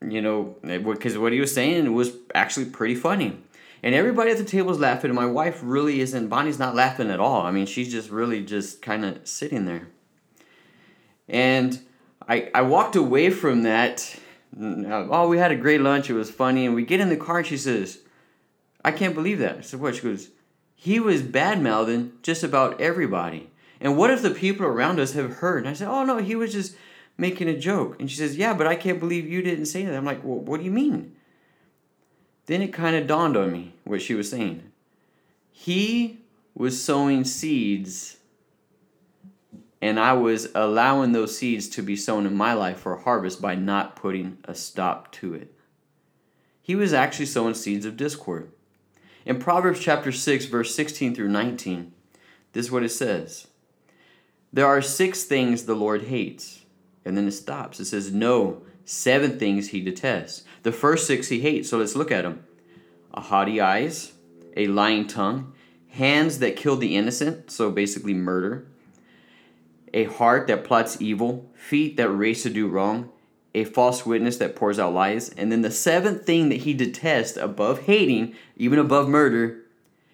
you 0.00 0.22
know, 0.22 0.56
because 0.62 1.18
what 1.18 1.32
he 1.32 1.40
was 1.40 1.54
saying 1.54 1.92
was 1.92 2.16
actually 2.34 2.66
pretty 2.66 2.94
funny. 2.94 3.38
And 3.82 3.94
everybody 3.94 4.30
at 4.30 4.38
the 4.38 4.44
table 4.44 4.68
was 4.68 4.80
laughing, 4.80 5.14
my 5.14 5.26
wife 5.26 5.60
really 5.62 6.00
isn't, 6.00 6.28
Bonnie's 6.28 6.58
not 6.58 6.74
laughing 6.74 7.10
at 7.10 7.20
all. 7.20 7.42
I 7.42 7.50
mean, 7.50 7.66
she's 7.66 7.92
just 7.92 8.08
really 8.08 8.42
just 8.42 8.80
kind 8.80 9.04
of 9.04 9.28
sitting 9.28 9.66
there. 9.66 9.88
And 11.28 11.80
I, 12.26 12.50
I 12.54 12.62
walked 12.62 12.96
away 12.96 13.28
from 13.30 13.64
that. 13.64 14.18
Mm, 14.58 15.08
oh, 15.10 15.28
we 15.28 15.36
had 15.36 15.52
a 15.52 15.56
great 15.56 15.82
lunch. 15.82 16.08
It 16.08 16.14
was 16.14 16.30
funny. 16.30 16.64
And 16.64 16.74
we 16.74 16.84
get 16.84 17.00
in 17.00 17.10
the 17.10 17.16
car, 17.16 17.38
and 17.38 17.46
she 17.46 17.58
says, 17.58 17.98
I 18.82 18.90
can't 18.90 19.14
believe 19.14 19.38
that. 19.40 19.58
I 19.58 19.60
said, 19.60 19.80
What? 19.80 19.96
She 19.96 20.02
goes, 20.02 20.30
He 20.74 20.98
was 20.98 21.22
bad 21.22 21.62
mouthing 21.62 22.12
just 22.22 22.42
about 22.42 22.80
everybody. 22.80 23.50
And 23.80 23.96
what 23.96 24.10
if 24.10 24.22
the 24.22 24.30
people 24.30 24.66
around 24.66 24.98
us 24.98 25.12
have 25.12 25.36
heard? 25.36 25.58
And 25.58 25.68
I 25.68 25.72
said, 25.72 25.88
Oh, 25.88 26.04
no, 26.04 26.18
he 26.18 26.34
was 26.34 26.52
just 26.52 26.76
making 27.16 27.48
a 27.48 27.58
joke. 27.58 28.00
And 28.00 28.10
she 28.10 28.16
says, 28.16 28.36
Yeah, 28.36 28.54
but 28.54 28.66
I 28.66 28.76
can't 28.76 29.00
believe 29.00 29.28
you 29.28 29.42
didn't 29.42 29.66
say 29.66 29.84
that. 29.84 29.94
I'm 29.94 30.04
like, 30.04 30.24
Well, 30.24 30.38
what 30.38 30.58
do 30.58 30.64
you 30.64 30.70
mean? 30.70 31.14
Then 32.46 32.62
it 32.62 32.72
kind 32.72 32.96
of 32.96 33.06
dawned 33.06 33.36
on 33.36 33.52
me 33.52 33.74
what 33.84 34.00
she 34.00 34.14
was 34.14 34.30
saying. 34.30 34.72
He 35.50 36.20
was 36.54 36.82
sowing 36.82 37.24
seeds, 37.24 38.16
and 39.82 40.00
I 40.00 40.14
was 40.14 40.48
allowing 40.54 41.12
those 41.12 41.36
seeds 41.36 41.68
to 41.70 41.82
be 41.82 41.94
sown 41.94 42.26
in 42.26 42.34
my 42.34 42.54
life 42.54 42.78
for 42.78 42.96
harvest 42.96 43.42
by 43.42 43.54
not 43.54 43.96
putting 43.96 44.38
a 44.44 44.54
stop 44.54 45.12
to 45.12 45.34
it. 45.34 45.52
He 46.62 46.74
was 46.74 46.92
actually 46.92 47.26
sowing 47.26 47.54
seeds 47.54 47.84
of 47.84 47.96
discord. 47.96 48.50
In 49.26 49.38
Proverbs 49.38 49.80
chapter 49.80 50.10
6, 50.10 50.46
verse 50.46 50.74
16 50.74 51.14
through 51.14 51.28
19, 51.28 51.92
this 52.52 52.66
is 52.66 52.72
what 52.72 52.82
it 52.82 52.88
says. 52.88 53.47
There 54.52 54.66
are 54.66 54.82
six 54.82 55.24
things 55.24 55.64
the 55.64 55.74
Lord 55.74 56.04
hates. 56.04 56.64
And 57.04 57.16
then 57.16 57.26
it 57.26 57.32
stops. 57.32 57.80
It 57.80 57.86
says, 57.86 58.12
No, 58.12 58.62
seven 58.84 59.38
things 59.38 59.68
he 59.68 59.80
detests. 59.80 60.44
The 60.62 60.72
first 60.72 61.06
six 61.06 61.28
he 61.28 61.40
hates. 61.40 61.70
So 61.70 61.78
let's 61.78 61.96
look 61.96 62.10
at 62.10 62.22
them 62.22 62.44
a 63.14 63.20
haughty 63.20 63.60
eyes, 63.60 64.12
a 64.56 64.66
lying 64.66 65.06
tongue, 65.06 65.52
hands 65.88 66.38
that 66.38 66.56
kill 66.56 66.76
the 66.76 66.96
innocent, 66.96 67.50
so 67.50 67.70
basically 67.70 68.14
murder, 68.14 68.66
a 69.94 70.04
heart 70.04 70.46
that 70.46 70.64
plots 70.64 71.00
evil, 71.00 71.50
feet 71.54 71.96
that 71.96 72.10
race 72.10 72.42
to 72.42 72.50
do 72.50 72.68
wrong, 72.68 73.10
a 73.54 73.64
false 73.64 74.04
witness 74.04 74.36
that 74.36 74.54
pours 74.54 74.78
out 74.78 74.92
lies. 74.92 75.30
And 75.30 75.50
then 75.50 75.62
the 75.62 75.70
seventh 75.70 76.24
thing 76.24 76.50
that 76.50 76.60
he 76.60 76.74
detests 76.74 77.36
above 77.36 77.80
hating, 77.80 78.34
even 78.56 78.78
above 78.78 79.08
murder, 79.08 79.62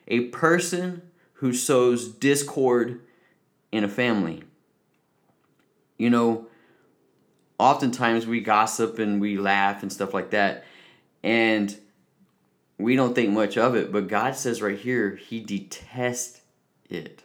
a 0.06 0.20
person 0.26 1.02
who 1.35 1.52
sows 1.52 2.08
discord 2.08 3.00
in 3.75 3.83
a 3.83 3.88
family. 3.88 4.40
You 5.99 6.09
know, 6.09 6.47
oftentimes 7.59 8.25
we 8.25 8.40
gossip 8.40 9.00
and 9.00 9.21
we 9.21 9.37
laugh 9.37 9.83
and 9.83 9.93
stuff 9.93 10.14
like 10.14 10.31
that, 10.31 10.64
and 11.25 11.76
we 12.78 12.95
don't 12.95 13.14
think 13.14 13.33
much 13.33 13.59
of 13.59 13.75
it, 13.75 13.90
but 13.90 14.07
God 14.07 14.37
says 14.37 14.62
right 14.62 14.78
here, 14.78 15.16
He 15.16 15.40
detests 15.40 16.40
it. 16.88 17.25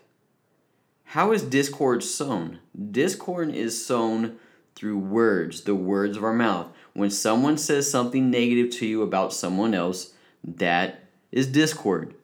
How 1.03 1.31
is 1.33 1.43
discord 1.43 2.03
sown? 2.03 2.59
Discord 2.91 3.53
is 3.53 3.85
sown 3.85 4.37
through 4.73 4.97
words, 4.97 5.61
the 5.61 5.75
words 5.75 6.17
of 6.17 6.23
our 6.23 6.33
mouth. 6.33 6.67
When 6.93 7.11
someone 7.11 7.59
says 7.59 7.89
something 7.89 8.31
negative 8.31 8.71
to 8.77 8.87
you 8.87 9.03
about 9.03 9.33
someone 9.33 9.75
else, 9.75 10.13
that 10.43 11.03
is 11.31 11.45
discord. 11.45 12.15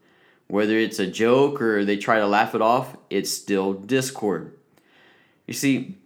Whether 0.47 0.77
it's 0.77 0.99
a 0.99 1.07
joke 1.07 1.61
or 1.61 1.83
they 1.83 1.97
try 1.97 2.19
to 2.19 2.27
laugh 2.27 2.53
it 2.53 2.61
off, 2.61 2.95
it's 3.09 3.31
still 3.31 3.73
discord. 3.73 4.55
You 5.47 5.53
see, 5.53 5.97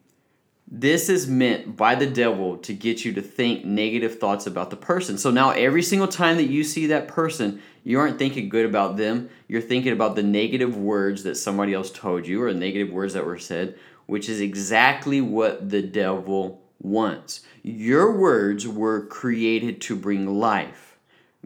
this 0.72 1.10
is 1.10 1.27
meant 1.27 1.75
by 1.75 1.96
the 1.96 2.05
devil 2.05 2.58
to 2.58 2.74
get 2.74 3.03
you 3.03 3.12
to 3.13 3.22
think 3.22 3.65
negative 3.65 4.19
thoughts 4.19 4.46
about 4.46 4.69
the 4.69 4.75
person. 4.75 5.17
So 5.17 5.31
now, 5.31 5.50
every 5.50 5.81
single 5.81 6.08
time 6.08 6.38
that 6.38 6.50
you 6.50 6.63
see 6.63 6.88
that 6.88 7.08
person, 7.08 7.62
you 7.84 8.00
aren't 8.00 8.19
thinking 8.19 8.50
good 8.50 8.65
about 8.65 8.96
them. 8.96 9.29
You're 9.48 9.62
thinking 9.62 9.93
about 9.93 10.15
the 10.15 10.24
negative 10.24 10.77
words 10.77 11.24
that 11.24 11.36
somebody 11.36 11.74
else 11.74 11.89
told 11.89 12.27
you 12.27 12.43
or 12.43 12.53
negative 12.53 12.93
words 12.93 13.15
that 13.15 13.25
were 13.25 13.39
said, 13.39 13.79
which 14.05 14.29
is 14.29 14.41
exactly 14.41 15.22
what 15.22 15.69
the 15.69 15.81
devil 15.81 16.62
wants. 16.79 17.41
Your 17.63 18.15
words 18.15 18.67
were 18.67 19.08
created 19.08 19.81
to 19.81 19.96
bring 19.96 20.39
life. 20.39 20.88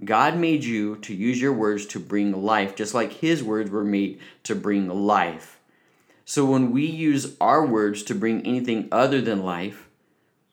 God 0.04 0.38
made 0.38 0.64
you 0.64 0.96
to 0.98 1.14
use 1.14 1.42
your 1.42 1.54
words 1.54 1.86
to 1.88 2.00
bring 2.00 2.44
life, 2.44 2.76
just 2.76 2.94
like 2.94 3.14
His 3.14 3.44
words 3.44 3.70
were 3.70 3.84
made 3.84 4.20
to 4.44 4.56
bring 4.56 4.88
life. 4.90 5.60
So 6.26 6.46
when 6.46 6.72
we 6.72 6.86
use 6.86 7.36
our 7.42 7.66
words 7.66 8.04
to 8.04 8.16
bring 8.16 8.46
anything 8.46 8.88
other 8.92 9.22
than 9.22 9.44
life, 9.44 9.90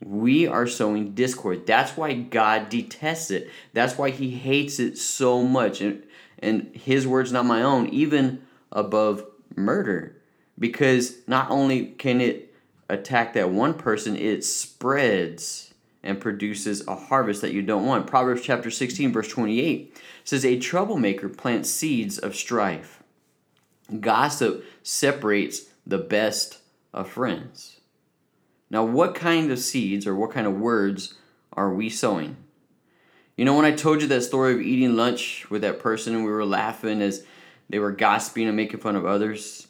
we 0.03 0.47
are 0.47 0.67
sowing 0.67 1.15
discord. 1.15 1.67
That's 1.67 1.97
why 1.97 2.15
God 2.15 2.69
detests 2.69 3.31
it. 3.31 3.51
That's 3.73 3.97
why 3.99 4.11
He 4.11 4.31
hates 4.31 4.79
it 4.79 4.99
so 4.99 5.43
much. 5.43 5.81
And, 5.81 6.03
and 6.39 6.71
His 6.75 7.07
words, 7.07 7.33
not 7.33 7.47
my 7.47 7.63
own, 7.63 7.89
even 7.89 8.43
above 8.73 9.25
murder. 9.57 10.17
because 10.59 11.17
not 11.27 11.51
only 11.51 11.87
can 11.87 12.21
it 12.21 12.55
attack 12.89 13.33
that 13.35 13.51
one 13.51 13.75
person, 13.75 14.15
it 14.17 14.45
spreads 14.45 15.70
and 16.03 16.21
produces 16.21 16.87
a 16.87 16.97
harvest 16.97 17.43
that 17.43 17.53
you 17.53 17.63
don't 17.63 17.87
want. 17.87 18.07
Proverbs 18.07 18.43
chapter 18.43 18.71
16, 18.71 19.13
verse 19.13 19.29
28 19.29 19.97
says, 20.25 20.45
A 20.45 20.59
troublemaker 20.59 21.29
plants 21.29 21.71
seeds 21.71 22.19
of 22.19 22.35
strife. 22.35 23.03
Gossip 23.99 24.65
separates 24.83 25.67
the 25.87 25.99
best 25.99 26.59
of 26.93 27.09
friends. 27.09 27.81
Now, 28.71 28.85
what 28.85 29.15
kind 29.15 29.51
of 29.51 29.59
seeds 29.59 30.07
or 30.07 30.15
what 30.15 30.31
kind 30.31 30.47
of 30.47 30.59
words 30.59 31.15
are 31.53 31.73
we 31.75 31.91
sowing? 31.91 32.37
You 33.37 33.45
know, 33.45 33.57
when 33.57 33.65
I 33.65 33.73
told 33.73 34.03
you 34.03 34.09
that 34.09 34.23
story 34.23 34.55
of 34.55 34.61
eating 34.61 34.97
lunch 34.97 35.49
with 35.51 35.63
that 35.63 35.81
person 35.81 36.15
and 36.15 36.25
we 36.25 36.31
were 36.31 36.45
laughing 36.45 37.03
as 37.03 37.25
they 37.69 37.79
were 37.79 37.91
gossiping 37.91 38.47
and 38.47 38.57
making 38.57 38.81
fun 38.81 38.97
of 38.97 39.07
others, 39.07 39.67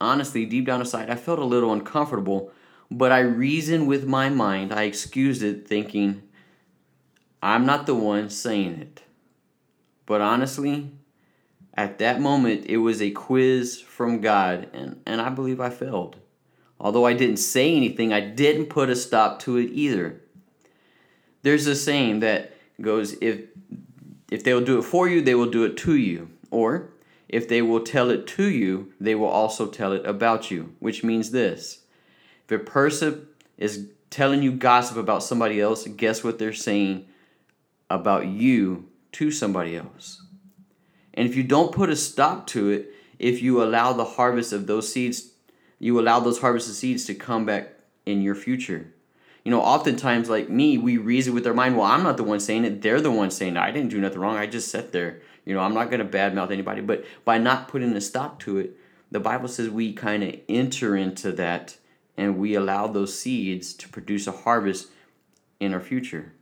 honestly, 0.00 0.44
deep 0.44 0.66
down 0.66 0.80
inside, 0.80 1.10
I 1.10 1.16
felt 1.16 1.38
a 1.38 1.44
little 1.44 1.72
uncomfortable, 1.72 2.52
but 2.90 3.12
I 3.12 3.20
reasoned 3.20 3.88
with 3.88 4.06
my 4.06 4.28
mind. 4.28 4.72
I 4.72 4.84
excused 4.84 5.42
it, 5.42 5.66
thinking, 5.66 6.22
I'm 7.42 7.66
not 7.66 7.86
the 7.86 7.94
one 7.94 8.30
saying 8.30 8.80
it. 8.80 9.02
But 10.06 10.20
honestly, 10.20 10.90
at 11.74 11.98
that 11.98 12.20
moment, 12.20 12.66
it 12.66 12.78
was 12.78 13.02
a 13.02 13.10
quiz 13.10 13.80
from 13.80 14.20
God, 14.20 14.68
and, 14.72 15.00
and 15.04 15.20
I 15.20 15.28
believe 15.28 15.60
I 15.60 15.70
failed. 15.70 16.16
Although 16.78 17.06
I 17.06 17.14
didn't 17.14 17.38
say 17.38 17.74
anything, 17.74 18.12
I 18.12 18.20
didn't 18.20 18.66
put 18.66 18.90
a 18.90 18.96
stop 18.96 19.40
to 19.40 19.56
it 19.56 19.70
either. 19.72 20.20
There's 21.42 21.66
a 21.66 21.74
saying 21.74 22.20
that 22.20 22.52
goes 22.80 23.14
if 23.22 23.42
if 24.30 24.42
they 24.42 24.52
will 24.52 24.64
do 24.64 24.78
it 24.78 24.82
for 24.82 25.08
you, 25.08 25.22
they 25.22 25.34
will 25.34 25.50
do 25.50 25.64
it 25.64 25.76
to 25.78 25.94
you. 25.94 26.28
Or 26.50 26.90
if 27.28 27.48
they 27.48 27.62
will 27.62 27.80
tell 27.80 28.10
it 28.10 28.26
to 28.28 28.44
you, 28.44 28.92
they 29.00 29.14
will 29.14 29.28
also 29.28 29.68
tell 29.68 29.92
it 29.92 30.04
about 30.04 30.50
you, 30.50 30.74
which 30.80 31.04
means 31.04 31.30
this. 31.30 31.84
If 32.46 32.60
a 32.60 32.64
person 32.64 33.26
is 33.58 33.88
telling 34.10 34.42
you 34.42 34.52
gossip 34.52 34.96
about 34.96 35.22
somebody 35.22 35.60
else, 35.60 35.86
guess 35.86 36.24
what 36.24 36.38
they're 36.38 36.52
saying 36.52 37.06
about 37.90 38.26
you 38.26 38.88
to 39.12 39.30
somebody 39.30 39.76
else. 39.76 40.22
And 41.14 41.28
if 41.28 41.36
you 41.36 41.42
don't 41.42 41.72
put 41.72 41.90
a 41.90 41.96
stop 41.96 42.46
to 42.48 42.70
it, 42.70 42.92
if 43.18 43.42
you 43.42 43.62
allow 43.62 43.92
the 43.92 44.04
harvest 44.04 44.52
of 44.52 44.66
those 44.66 44.92
seeds, 44.92 45.30
you 45.78 45.98
allow 45.98 46.20
those 46.20 46.40
harvested 46.40 46.74
seeds 46.74 47.04
to 47.06 47.14
come 47.14 47.46
back 47.46 47.70
in 48.04 48.22
your 48.22 48.34
future 48.34 48.92
you 49.46 49.52
know, 49.52 49.62
oftentimes, 49.62 50.28
like 50.28 50.50
me, 50.50 50.76
we 50.76 50.96
reason 50.96 51.32
with 51.32 51.46
our 51.46 51.54
mind, 51.54 51.76
well, 51.76 51.86
I'm 51.86 52.02
not 52.02 52.16
the 52.16 52.24
one 52.24 52.40
saying 52.40 52.64
it. 52.64 52.82
They're 52.82 53.00
the 53.00 53.12
one 53.12 53.30
saying 53.30 53.54
it. 53.54 53.60
I 53.60 53.70
didn't 53.70 53.90
do 53.90 54.00
nothing 54.00 54.18
wrong. 54.18 54.36
I 54.36 54.48
just 54.48 54.72
sat 54.72 54.90
there. 54.90 55.20
You 55.44 55.54
know, 55.54 55.60
I'm 55.60 55.72
not 55.72 55.88
going 55.88 56.00
to 56.00 56.18
badmouth 56.18 56.50
anybody. 56.50 56.80
But 56.80 57.04
by 57.24 57.38
not 57.38 57.68
putting 57.68 57.92
a 57.92 58.00
stop 58.00 58.40
to 58.40 58.58
it, 58.58 58.76
the 59.12 59.20
Bible 59.20 59.46
says 59.46 59.70
we 59.70 59.92
kind 59.92 60.24
of 60.24 60.34
enter 60.48 60.96
into 60.96 61.30
that 61.30 61.76
and 62.16 62.38
we 62.38 62.54
allow 62.54 62.86
those 62.86 63.18
seeds 63.18 63.72
to 63.74 63.88
produce 63.88 64.26
a 64.26 64.32
harvest 64.32 64.88
in 65.60 65.74
our 65.74 65.80
future. 65.80 66.32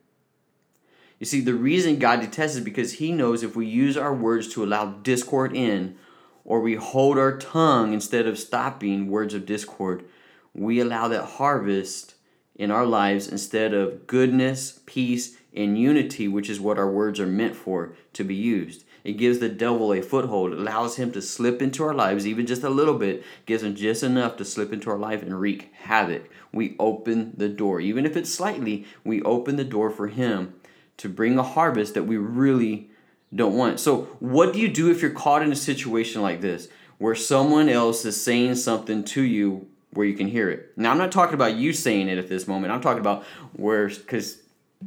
You 1.19 1.27
see, 1.27 1.41
the 1.41 1.55
reason 1.55 1.99
God 1.99 2.21
detests 2.21 2.57
is 2.57 2.61
because 2.61 2.95
He 2.95 3.13
knows 3.13 3.43
if 3.43 3.57
we 3.57 3.67
use 3.67 3.97
our 3.97 4.15
words 4.15 4.49
to 4.55 4.65
allow 4.65 4.87
discord 4.87 5.57
in, 5.57 5.97
or 6.45 6.61
we 6.61 6.75
hold 6.75 7.19
our 7.19 7.39
tongue 7.39 7.93
instead 7.95 8.27
of 8.27 8.39
stopping 8.39 9.09
words 9.09 9.33
of 9.33 9.47
discord, 9.47 10.05
we 10.53 10.81
allow 10.81 11.09
that 11.09 11.25
harvest 11.25 12.15
in 12.55 12.71
our 12.71 12.87
lives 12.87 13.27
instead 13.27 13.75
of 13.75 14.07
goodness, 14.07 14.81
peace, 14.87 15.37
and 15.55 15.79
unity, 15.79 16.29
which 16.29 16.51
is 16.51 16.61
what 16.61 16.79
our 16.79 16.91
words 16.91 17.19
are 17.19 17.27
meant 17.27 17.57
for 17.57 17.95
to 18.13 18.25
be 18.25 18.35
used. 18.35 18.85
It 19.05 19.19
gives 19.19 19.39
the 19.39 19.51
devil 19.51 19.93
a 19.93 20.01
foothold. 20.01 20.53
It 20.53 20.59
allows 20.59 20.97
him 20.97 21.13
to 21.13 21.23
slip 21.23 21.61
into 21.61 21.85
our 21.85 21.95
lives, 21.95 22.27
even 22.27 22.47
just 22.47 22.63
a 22.63 22.71
little 22.71 22.99
bit, 22.99 23.23
gives 23.47 23.63
him 23.63 23.75
just 23.75 24.03
enough 24.03 24.37
to 24.39 24.45
slip 24.45 24.73
into 24.73 24.91
our 24.91 24.99
life 24.99 25.23
and 25.23 25.39
wreak 25.39 25.71
havoc. 25.75 26.31
We 26.53 26.75
open 26.79 27.35
the 27.37 27.49
door. 27.49 27.81
Even 27.81 28.07
if 28.07 28.17
it's 28.17 28.33
slightly, 28.33 28.87
we 29.05 29.21
open 29.23 29.57
the 29.57 29.65
door 29.65 29.91
for 29.91 30.09
him 30.09 30.55
to 30.97 31.09
bring 31.09 31.39
a 31.39 31.43
harvest 31.43 31.95
that 31.95 32.05
we 32.05 32.17
really 32.17 32.91
don't 33.35 33.57
want. 33.57 33.79
So, 33.79 34.05
what 34.21 34.53
do 34.53 34.61
you 34.61 34.69
do 34.69 34.91
if 34.91 35.03
you're 35.03 35.11
caught 35.11 35.43
in 35.43 35.53
a 35.53 35.57
situation 35.57 36.23
like 36.23 36.41
this 36.41 36.69
where 36.99 37.15
someone 37.15 37.69
else 37.69 38.05
is 38.05 38.23
saying 38.23 38.55
something 38.55 39.05
to 39.05 39.23
you 39.23 39.67
where 39.95 40.07
you 40.07 40.15
can 40.15 40.29
hear 40.29 40.51
it. 40.51 40.73
Now, 40.77 40.91
I'm 40.91 40.99
not 40.99 41.13
talking 41.13 41.35
about 41.35 41.55
you 41.55 41.73
saying 41.73 42.09
it 42.09 42.19
at 42.19 42.29
this 42.29 42.47
moment. 42.47 42.73
I'm 42.73 42.81
talking 42.81 43.01
about 43.01 43.25
where, 43.53 43.89
because 43.89 44.39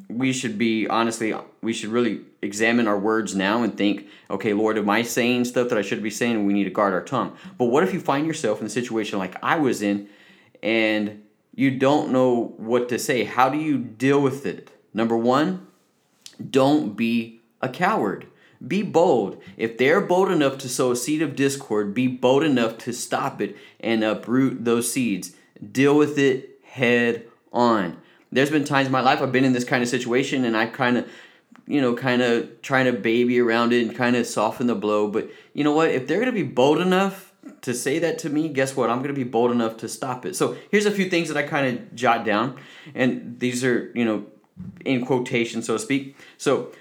we 0.09 0.33
should 0.33 0.57
be 0.57 0.87
honestly, 0.87 1.33
we 1.61 1.73
should 1.73 1.89
really 1.89 2.21
examine 2.41 2.87
our 2.87 2.97
words 2.97 3.35
now 3.35 3.63
and 3.63 3.77
think, 3.77 4.07
okay, 4.29 4.53
Lord, 4.53 4.77
am 4.77 4.89
I 4.89 5.01
saying 5.01 5.45
stuff 5.45 5.69
that 5.69 5.77
I 5.77 5.81
should 5.81 6.03
be 6.03 6.09
saying? 6.09 6.45
We 6.45 6.53
need 6.53 6.65
to 6.65 6.69
guard 6.69 6.93
our 6.93 7.03
tongue. 7.03 7.35
But 7.57 7.65
what 7.65 7.83
if 7.83 7.93
you 7.93 7.99
find 7.99 8.25
yourself 8.25 8.59
in 8.59 8.67
a 8.67 8.69
situation 8.69 9.19
like 9.19 9.35
I 9.43 9.57
was 9.57 9.81
in 9.81 10.09
and 10.61 11.23
you 11.55 11.77
don't 11.77 12.11
know 12.11 12.53
what 12.57 12.89
to 12.89 12.99
say? 12.99 13.23
How 13.23 13.49
do 13.49 13.57
you 13.57 13.77
deal 13.77 14.21
with 14.21 14.45
it? 14.45 14.69
Number 14.93 15.17
one, 15.17 15.67
don't 16.49 16.95
be 16.95 17.41
a 17.61 17.69
coward. 17.69 18.27
Be 18.65 18.81
bold. 18.81 19.41
If 19.55 19.77
they're 19.77 20.01
bold 20.01 20.31
enough 20.31 20.57
to 20.59 20.69
sow 20.69 20.91
a 20.91 20.95
seed 20.95 21.21
of 21.21 21.35
discord, 21.35 21.93
be 21.93 22.07
bold 22.07 22.43
enough 22.43 22.77
to 22.79 22.93
stop 22.93 23.41
it 23.41 23.55
and 23.79 24.03
uproot 24.03 24.65
those 24.65 24.91
seeds. 24.91 25.35
Deal 25.71 25.95
with 25.95 26.17
it 26.17 26.59
head 26.63 27.27
on. 27.51 27.97
There's 28.31 28.49
been 28.49 28.65
times 28.65 28.87
in 28.87 28.91
my 28.91 29.01
life 29.01 29.21
I've 29.21 29.31
been 29.31 29.45
in 29.45 29.53
this 29.53 29.63
kind 29.63 29.83
of 29.83 29.89
situation 29.89 30.45
and 30.45 30.55
I 30.55 30.65
kind 30.65 30.97
of, 30.97 31.09
you 31.65 31.81
know, 31.81 31.95
kind 31.95 32.21
of 32.21 32.61
trying 32.61 32.85
to 32.85 32.93
baby 32.93 33.39
around 33.39 33.73
it 33.73 33.85
and 33.85 33.95
kind 33.95 34.15
of 34.15 34.25
soften 34.25 34.67
the 34.67 34.75
blow. 34.75 35.07
But 35.07 35.29
you 35.53 35.63
know 35.63 35.71
what? 35.71 35.89
If 35.91 36.07
they're 36.07 36.19
going 36.19 36.27
to 36.27 36.31
be 36.31 36.43
bold 36.43 36.79
enough 36.79 37.33
to 37.61 37.73
say 37.73 37.99
that 37.99 38.19
to 38.19 38.29
me, 38.29 38.49
guess 38.49 38.75
what? 38.75 38.89
I'm 38.89 38.97
going 38.97 39.09
to 39.09 39.13
be 39.13 39.23
bold 39.23 39.51
enough 39.51 39.77
to 39.77 39.87
stop 39.87 40.25
it. 40.25 40.35
So 40.35 40.57
here's 40.71 40.85
a 40.85 40.91
few 40.91 41.09
things 41.09 41.29
that 41.29 41.37
I 41.37 41.43
kind 41.43 41.77
of 41.77 41.95
jot 41.95 42.25
down. 42.25 42.57
And 42.93 43.39
these 43.39 43.63
are, 43.63 43.91
you 43.95 44.05
know, 44.05 44.25
in 44.85 45.05
quotation, 45.05 45.61
so 45.61 45.73
to 45.73 45.79
speak. 45.79 46.17
So 46.37 46.71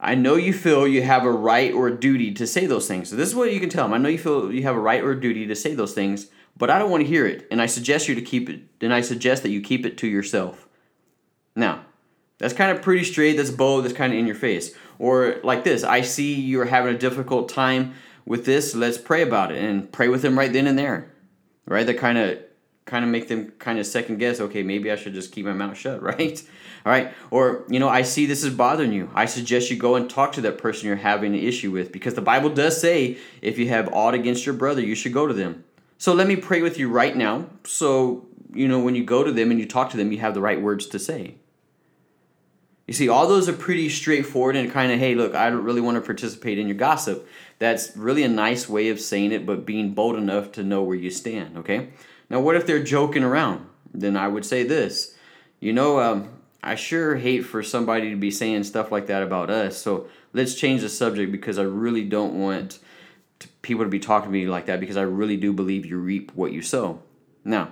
I 0.00 0.14
know 0.14 0.36
you 0.36 0.52
feel 0.52 0.86
you 0.86 1.02
have 1.02 1.24
a 1.24 1.30
right 1.30 1.72
or 1.72 1.88
a 1.88 1.98
duty 1.98 2.32
to 2.34 2.46
say 2.46 2.66
those 2.66 2.86
things. 2.86 3.10
So 3.10 3.16
this 3.16 3.28
is 3.28 3.34
what 3.34 3.52
you 3.52 3.60
can 3.60 3.68
tell 3.68 3.84
them. 3.84 3.94
I 3.94 3.98
know 3.98 4.08
you 4.08 4.18
feel 4.18 4.52
you 4.52 4.62
have 4.62 4.76
a 4.76 4.80
right 4.80 5.02
or 5.02 5.12
a 5.12 5.20
duty 5.20 5.46
to 5.46 5.56
say 5.56 5.74
those 5.74 5.92
things, 5.92 6.28
but 6.56 6.70
I 6.70 6.78
don't 6.78 6.90
want 6.90 7.02
to 7.02 7.08
hear 7.08 7.26
it, 7.26 7.46
and 7.50 7.62
I 7.62 7.66
suggest 7.66 8.08
you 8.08 8.14
to 8.14 8.22
keep 8.22 8.48
it. 8.48 8.62
And 8.80 8.92
I 8.92 9.00
suggest 9.00 9.42
that 9.42 9.50
you 9.50 9.60
keep 9.60 9.84
it 9.86 9.98
to 9.98 10.06
yourself. 10.06 10.67
Now, 11.58 11.84
that's 12.38 12.54
kind 12.54 12.70
of 12.70 12.82
pretty 12.82 13.04
straight. 13.04 13.36
That's 13.36 13.50
bold. 13.50 13.84
That's 13.84 13.94
kind 13.94 14.12
of 14.12 14.18
in 14.18 14.26
your 14.26 14.36
face. 14.36 14.74
Or 14.98 15.40
like 15.42 15.64
this: 15.64 15.84
I 15.84 16.02
see 16.02 16.34
you're 16.34 16.66
having 16.66 16.94
a 16.94 16.98
difficult 16.98 17.48
time 17.48 17.94
with 18.24 18.44
this. 18.44 18.74
Let's 18.74 18.98
pray 18.98 19.22
about 19.22 19.52
it 19.52 19.62
and 19.62 19.90
pray 19.90 20.08
with 20.08 20.22
them 20.22 20.38
right 20.38 20.52
then 20.52 20.66
and 20.66 20.78
there. 20.78 21.12
Right? 21.66 21.86
That 21.86 21.98
kind 21.98 22.16
of 22.16 22.38
kind 22.86 23.04
of 23.04 23.10
make 23.10 23.28
them 23.28 23.50
kind 23.58 23.78
of 23.78 23.86
second 23.86 24.18
guess. 24.18 24.40
Okay, 24.40 24.62
maybe 24.62 24.90
I 24.90 24.96
should 24.96 25.14
just 25.14 25.32
keep 25.32 25.44
my 25.44 25.52
mouth 25.52 25.76
shut. 25.76 26.02
Right? 26.08 26.42
All 26.86 26.92
right. 26.92 27.12
Or, 27.30 27.64
you 27.68 27.80
know, 27.80 27.88
I 27.88 28.02
see 28.02 28.24
this 28.24 28.44
is 28.44 28.54
bothering 28.54 28.92
you. 28.92 29.10
I 29.12 29.26
suggest 29.26 29.70
you 29.70 29.76
go 29.76 29.96
and 29.96 30.08
talk 30.08 30.32
to 30.32 30.40
that 30.42 30.58
person 30.58 30.86
you're 30.86 30.96
having 30.96 31.34
an 31.34 31.40
issue 31.40 31.70
with 31.70 31.92
because 31.92 32.14
the 32.14 32.22
Bible 32.22 32.48
does 32.48 32.80
say 32.80 33.18
if 33.42 33.58
you 33.58 33.68
have 33.68 33.92
aught 33.92 34.14
against 34.14 34.46
your 34.46 34.54
brother, 34.54 34.80
you 34.80 34.94
should 34.94 35.12
go 35.12 35.26
to 35.26 35.34
them. 35.34 35.64
So 35.98 36.14
let 36.14 36.28
me 36.28 36.36
pray 36.36 36.62
with 36.62 36.78
you 36.78 36.88
right 36.88 37.14
now. 37.14 37.46
So, 37.64 38.26
you 38.54 38.68
know, 38.68 38.78
when 38.78 38.94
you 38.94 39.04
go 39.04 39.24
to 39.24 39.32
them 39.32 39.50
and 39.50 39.58
you 39.60 39.66
talk 39.66 39.90
to 39.90 39.96
them, 39.96 40.12
you 40.12 40.18
have 40.20 40.34
the 40.34 40.40
right 40.40 40.62
words 40.62 40.86
to 40.86 40.98
say. 40.98 41.34
You 42.88 42.94
see, 42.94 43.10
all 43.10 43.28
those 43.28 43.50
are 43.50 43.52
pretty 43.52 43.90
straightforward 43.90 44.56
and 44.56 44.72
kind 44.72 44.90
of, 44.90 44.98
hey, 44.98 45.14
look, 45.14 45.34
I 45.34 45.50
don't 45.50 45.62
really 45.62 45.82
want 45.82 45.96
to 45.96 46.00
participate 46.00 46.58
in 46.58 46.66
your 46.66 46.76
gossip. 46.76 47.28
That's 47.58 47.94
really 47.94 48.22
a 48.22 48.28
nice 48.28 48.66
way 48.66 48.88
of 48.88 48.98
saying 48.98 49.30
it, 49.30 49.44
but 49.44 49.66
being 49.66 49.92
bold 49.92 50.16
enough 50.16 50.52
to 50.52 50.62
know 50.62 50.82
where 50.82 50.96
you 50.96 51.10
stand, 51.10 51.58
okay? 51.58 51.90
Now, 52.30 52.40
what 52.40 52.56
if 52.56 52.66
they're 52.66 52.82
joking 52.82 53.22
around? 53.22 53.66
Then 53.92 54.16
I 54.16 54.28
would 54.28 54.46
say 54.46 54.62
this. 54.62 55.14
You 55.60 55.74
know, 55.74 56.00
um, 56.00 56.30
I 56.62 56.76
sure 56.76 57.16
hate 57.16 57.42
for 57.42 57.62
somebody 57.62 58.08
to 58.08 58.16
be 58.16 58.30
saying 58.30 58.64
stuff 58.64 58.90
like 58.90 59.08
that 59.08 59.22
about 59.22 59.50
us. 59.50 59.76
So 59.76 60.08
let's 60.32 60.54
change 60.54 60.80
the 60.80 60.88
subject 60.88 61.30
because 61.30 61.58
I 61.58 61.64
really 61.64 62.04
don't 62.04 62.40
want 62.40 62.78
to, 63.40 63.48
people 63.60 63.84
to 63.84 63.90
be 63.90 64.00
talking 64.00 64.30
to 64.30 64.32
me 64.32 64.46
like 64.46 64.64
that 64.64 64.80
because 64.80 64.96
I 64.96 65.02
really 65.02 65.36
do 65.36 65.52
believe 65.52 65.84
you 65.84 65.98
reap 65.98 66.32
what 66.34 66.52
you 66.52 66.62
sow. 66.62 67.02
Now, 67.44 67.68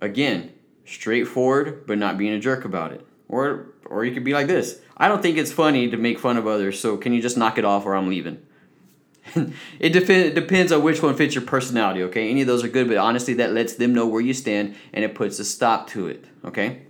again, 0.00 0.52
straightforward, 0.84 1.84
but 1.88 1.98
not 1.98 2.16
being 2.16 2.32
a 2.32 2.38
jerk 2.38 2.64
about 2.64 2.92
it. 2.92 3.04
Or 3.28 3.74
or 3.86 4.04
you 4.04 4.12
could 4.12 4.24
be 4.24 4.32
like 4.32 4.46
this. 4.46 4.80
I 4.96 5.08
don't 5.08 5.22
think 5.22 5.38
it's 5.38 5.52
funny 5.52 5.90
to 5.90 5.96
make 5.96 6.18
fun 6.18 6.36
of 6.36 6.46
others, 6.46 6.80
so 6.80 6.96
can 6.96 7.12
you 7.12 7.20
just 7.20 7.36
knock 7.36 7.58
it 7.58 7.64
off 7.64 7.84
or 7.84 7.94
I'm 7.94 8.08
leaving? 8.08 8.44
it, 9.78 9.90
def- 9.90 10.10
it 10.10 10.34
depends 10.34 10.70
on 10.72 10.82
which 10.82 11.02
one 11.02 11.14
fits 11.16 11.34
your 11.34 11.44
personality, 11.44 12.02
okay? 12.04 12.30
Any 12.30 12.42
of 12.42 12.46
those 12.46 12.62
are 12.62 12.68
good, 12.68 12.88
but 12.88 12.96
honestly, 12.96 13.34
that 13.34 13.52
lets 13.52 13.74
them 13.74 13.94
know 13.94 14.06
where 14.06 14.20
you 14.20 14.34
stand 14.34 14.76
and 14.92 15.04
it 15.04 15.14
puts 15.14 15.38
a 15.38 15.44
stop 15.44 15.88
to 15.88 16.06
it, 16.06 16.24
okay? 16.44 16.82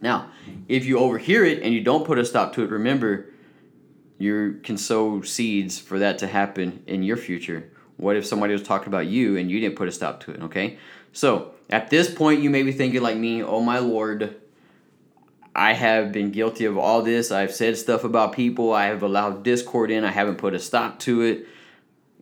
Now, 0.00 0.30
if 0.68 0.84
you 0.84 0.98
overhear 0.98 1.44
it 1.44 1.62
and 1.62 1.72
you 1.72 1.80
don't 1.80 2.04
put 2.04 2.18
a 2.18 2.24
stop 2.24 2.52
to 2.54 2.62
it, 2.62 2.70
remember 2.70 3.32
you 4.18 4.60
can 4.62 4.76
sow 4.76 5.22
seeds 5.22 5.78
for 5.78 5.98
that 6.00 6.18
to 6.18 6.26
happen 6.26 6.82
in 6.86 7.02
your 7.02 7.16
future. 7.16 7.70
What 7.96 8.16
if 8.16 8.26
somebody 8.26 8.52
was 8.52 8.62
talking 8.62 8.88
about 8.88 9.06
you 9.06 9.36
and 9.36 9.50
you 9.50 9.60
didn't 9.60 9.76
put 9.76 9.88
a 9.88 9.92
stop 9.92 10.20
to 10.24 10.32
it, 10.32 10.42
okay? 10.42 10.78
So, 11.12 11.54
at 11.70 11.90
this 11.90 12.12
point, 12.12 12.42
you 12.42 12.50
may 12.50 12.62
be 12.62 12.72
thinking 12.72 13.02
like 13.02 13.16
me, 13.16 13.42
oh 13.42 13.60
my 13.60 13.78
lord, 13.78 14.36
I 15.58 15.72
have 15.72 16.12
been 16.12 16.30
guilty 16.30 16.66
of 16.66 16.78
all 16.78 17.02
this. 17.02 17.32
I've 17.32 17.52
said 17.52 17.76
stuff 17.76 18.04
about 18.04 18.32
people. 18.32 18.72
I 18.72 18.86
have 18.86 19.02
allowed 19.02 19.42
discord 19.42 19.90
in. 19.90 20.04
I 20.04 20.12
haven't 20.12 20.36
put 20.36 20.54
a 20.54 20.60
stop 20.60 21.00
to 21.00 21.22
it. 21.22 21.48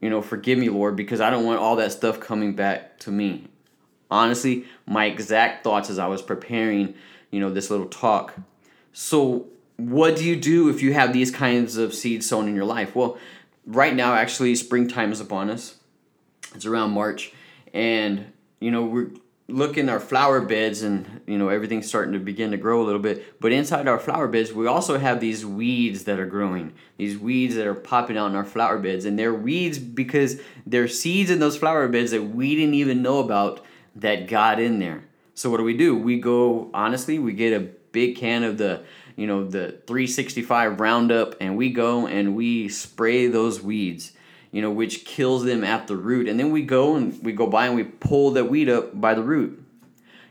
You 0.01 0.09
know, 0.09 0.23
forgive 0.23 0.59
me, 0.59 0.71
Lord, 0.71 0.97
because 0.97 1.21
I 1.21 1.29
don't 1.29 1.45
want 1.45 1.61
all 1.61 1.77
that 1.77 1.93
stuff 1.93 2.19
coming 2.19 2.55
back 2.55 2.99
to 3.01 3.11
me. 3.11 3.45
Honestly, 4.11 4.65
my 4.87 5.05
exact 5.05 5.65
thoughts 5.65 5.91
as 5.91 5.99
I 5.99 6.07
was 6.07 6.23
preparing, 6.23 6.95
you 7.31 7.39
know, 7.39 7.53
this 7.53 7.71
little 7.71 7.89
talk. 7.89 8.35
So, 8.95 9.49
what 9.77 10.17
do 10.17 10.25
you 10.25 10.37
do 10.37 10.71
if 10.71 10.81
you 10.81 10.95
have 10.95 11.13
these 11.13 11.31
kinds 11.31 11.77
of 11.77 11.93
seeds 11.93 12.27
sown 12.27 12.49
in 12.49 12.57
your 12.57 12.65
life? 12.65 12.97
Well, 12.97 13.19
right 13.67 13.95
now, 13.95 14.15
actually, 14.15 14.55
springtime 14.55 15.13
is 15.13 15.21
upon 15.21 15.51
us. 15.51 15.77
It's 16.55 16.65
around 16.65 16.93
March, 16.93 17.35
and 17.75 18.33
you 18.61 18.71
know 18.71 18.87
we're 18.87 19.11
looking 19.49 19.89
our 19.89 20.01
flower 20.01 20.41
beds 20.41 20.83
and 20.83 21.21
you 21.27 21.39
know 21.39 21.49
everything's 21.49 21.87
starting 21.87 22.13
to 22.13 22.19
begin 22.19 22.51
to 22.51 22.57
grow 22.57 22.83
a 22.83 22.85
little 22.85 23.01
bit 23.01 23.41
but 23.41 23.53
inside 23.53 23.87
our 23.87 23.99
flower 23.99 24.27
beds 24.27 24.53
we 24.53 24.67
also 24.67 24.99
have 24.99 25.21
these 25.21 25.47
weeds 25.47 26.03
that 26.03 26.19
are 26.19 26.27
growing 26.27 26.73
these 26.97 27.17
weeds 27.17 27.55
that 27.55 27.67
are 27.67 27.75
popping 27.75 28.17
out 28.19 28.27
in 28.27 28.35
our 28.35 28.45
flower 28.45 28.77
beds 28.77 29.05
and 29.05 29.17
they're 29.17 29.33
weeds 29.33 29.79
because 29.79 30.41
they're 30.67 30.89
seeds 30.89 31.31
in 31.31 31.39
those 31.39 31.57
flower 31.57 31.87
beds 31.87 32.11
that 32.11 32.23
we 32.23 32.57
didn't 32.57 32.75
even 32.75 33.03
know 33.03 33.21
about 33.21 33.65
that 33.97 34.29
got 34.29 34.61
in 34.61 34.79
there. 34.79 35.05
So 35.35 35.51
what 35.51 35.59
do 35.59 35.65
we 35.65 35.77
do? 35.77 35.97
We 35.97 36.21
go 36.21 36.71
honestly 36.73 37.19
we 37.19 37.33
get 37.33 37.53
a 37.53 37.61
big 37.61 38.17
can 38.17 38.45
of 38.45 38.59
the 38.59 38.83
you 39.17 39.27
know 39.27 39.45
the 39.45 39.81
365 39.87 40.81
roundup 40.81 41.35
and 41.41 41.57
we 41.57 41.71
go 41.71 42.07
and 42.07 42.37
we 42.37 42.69
spray 42.69 43.27
those 43.27 43.63
weeds 43.63 44.13
you 44.57 44.63
know, 44.63 44.71
which 44.71 45.05
kills 45.05 45.45
them 45.45 45.63
at 45.63 45.87
the 45.87 45.95
root. 45.95 46.27
And 46.27 46.41
then 46.41 46.51
we 46.51 46.63
go 46.63 46.97
and 46.97 47.23
we 47.23 47.33
go 47.33 47.47
by 47.47 47.67
and 47.67 47.77
we 47.77 47.85
pull 47.85 48.31
that 48.31 48.47
weed 48.47 48.71
up 48.71 48.99
by 48.99 49.13
the 49.13 49.23
root. 49.23 49.63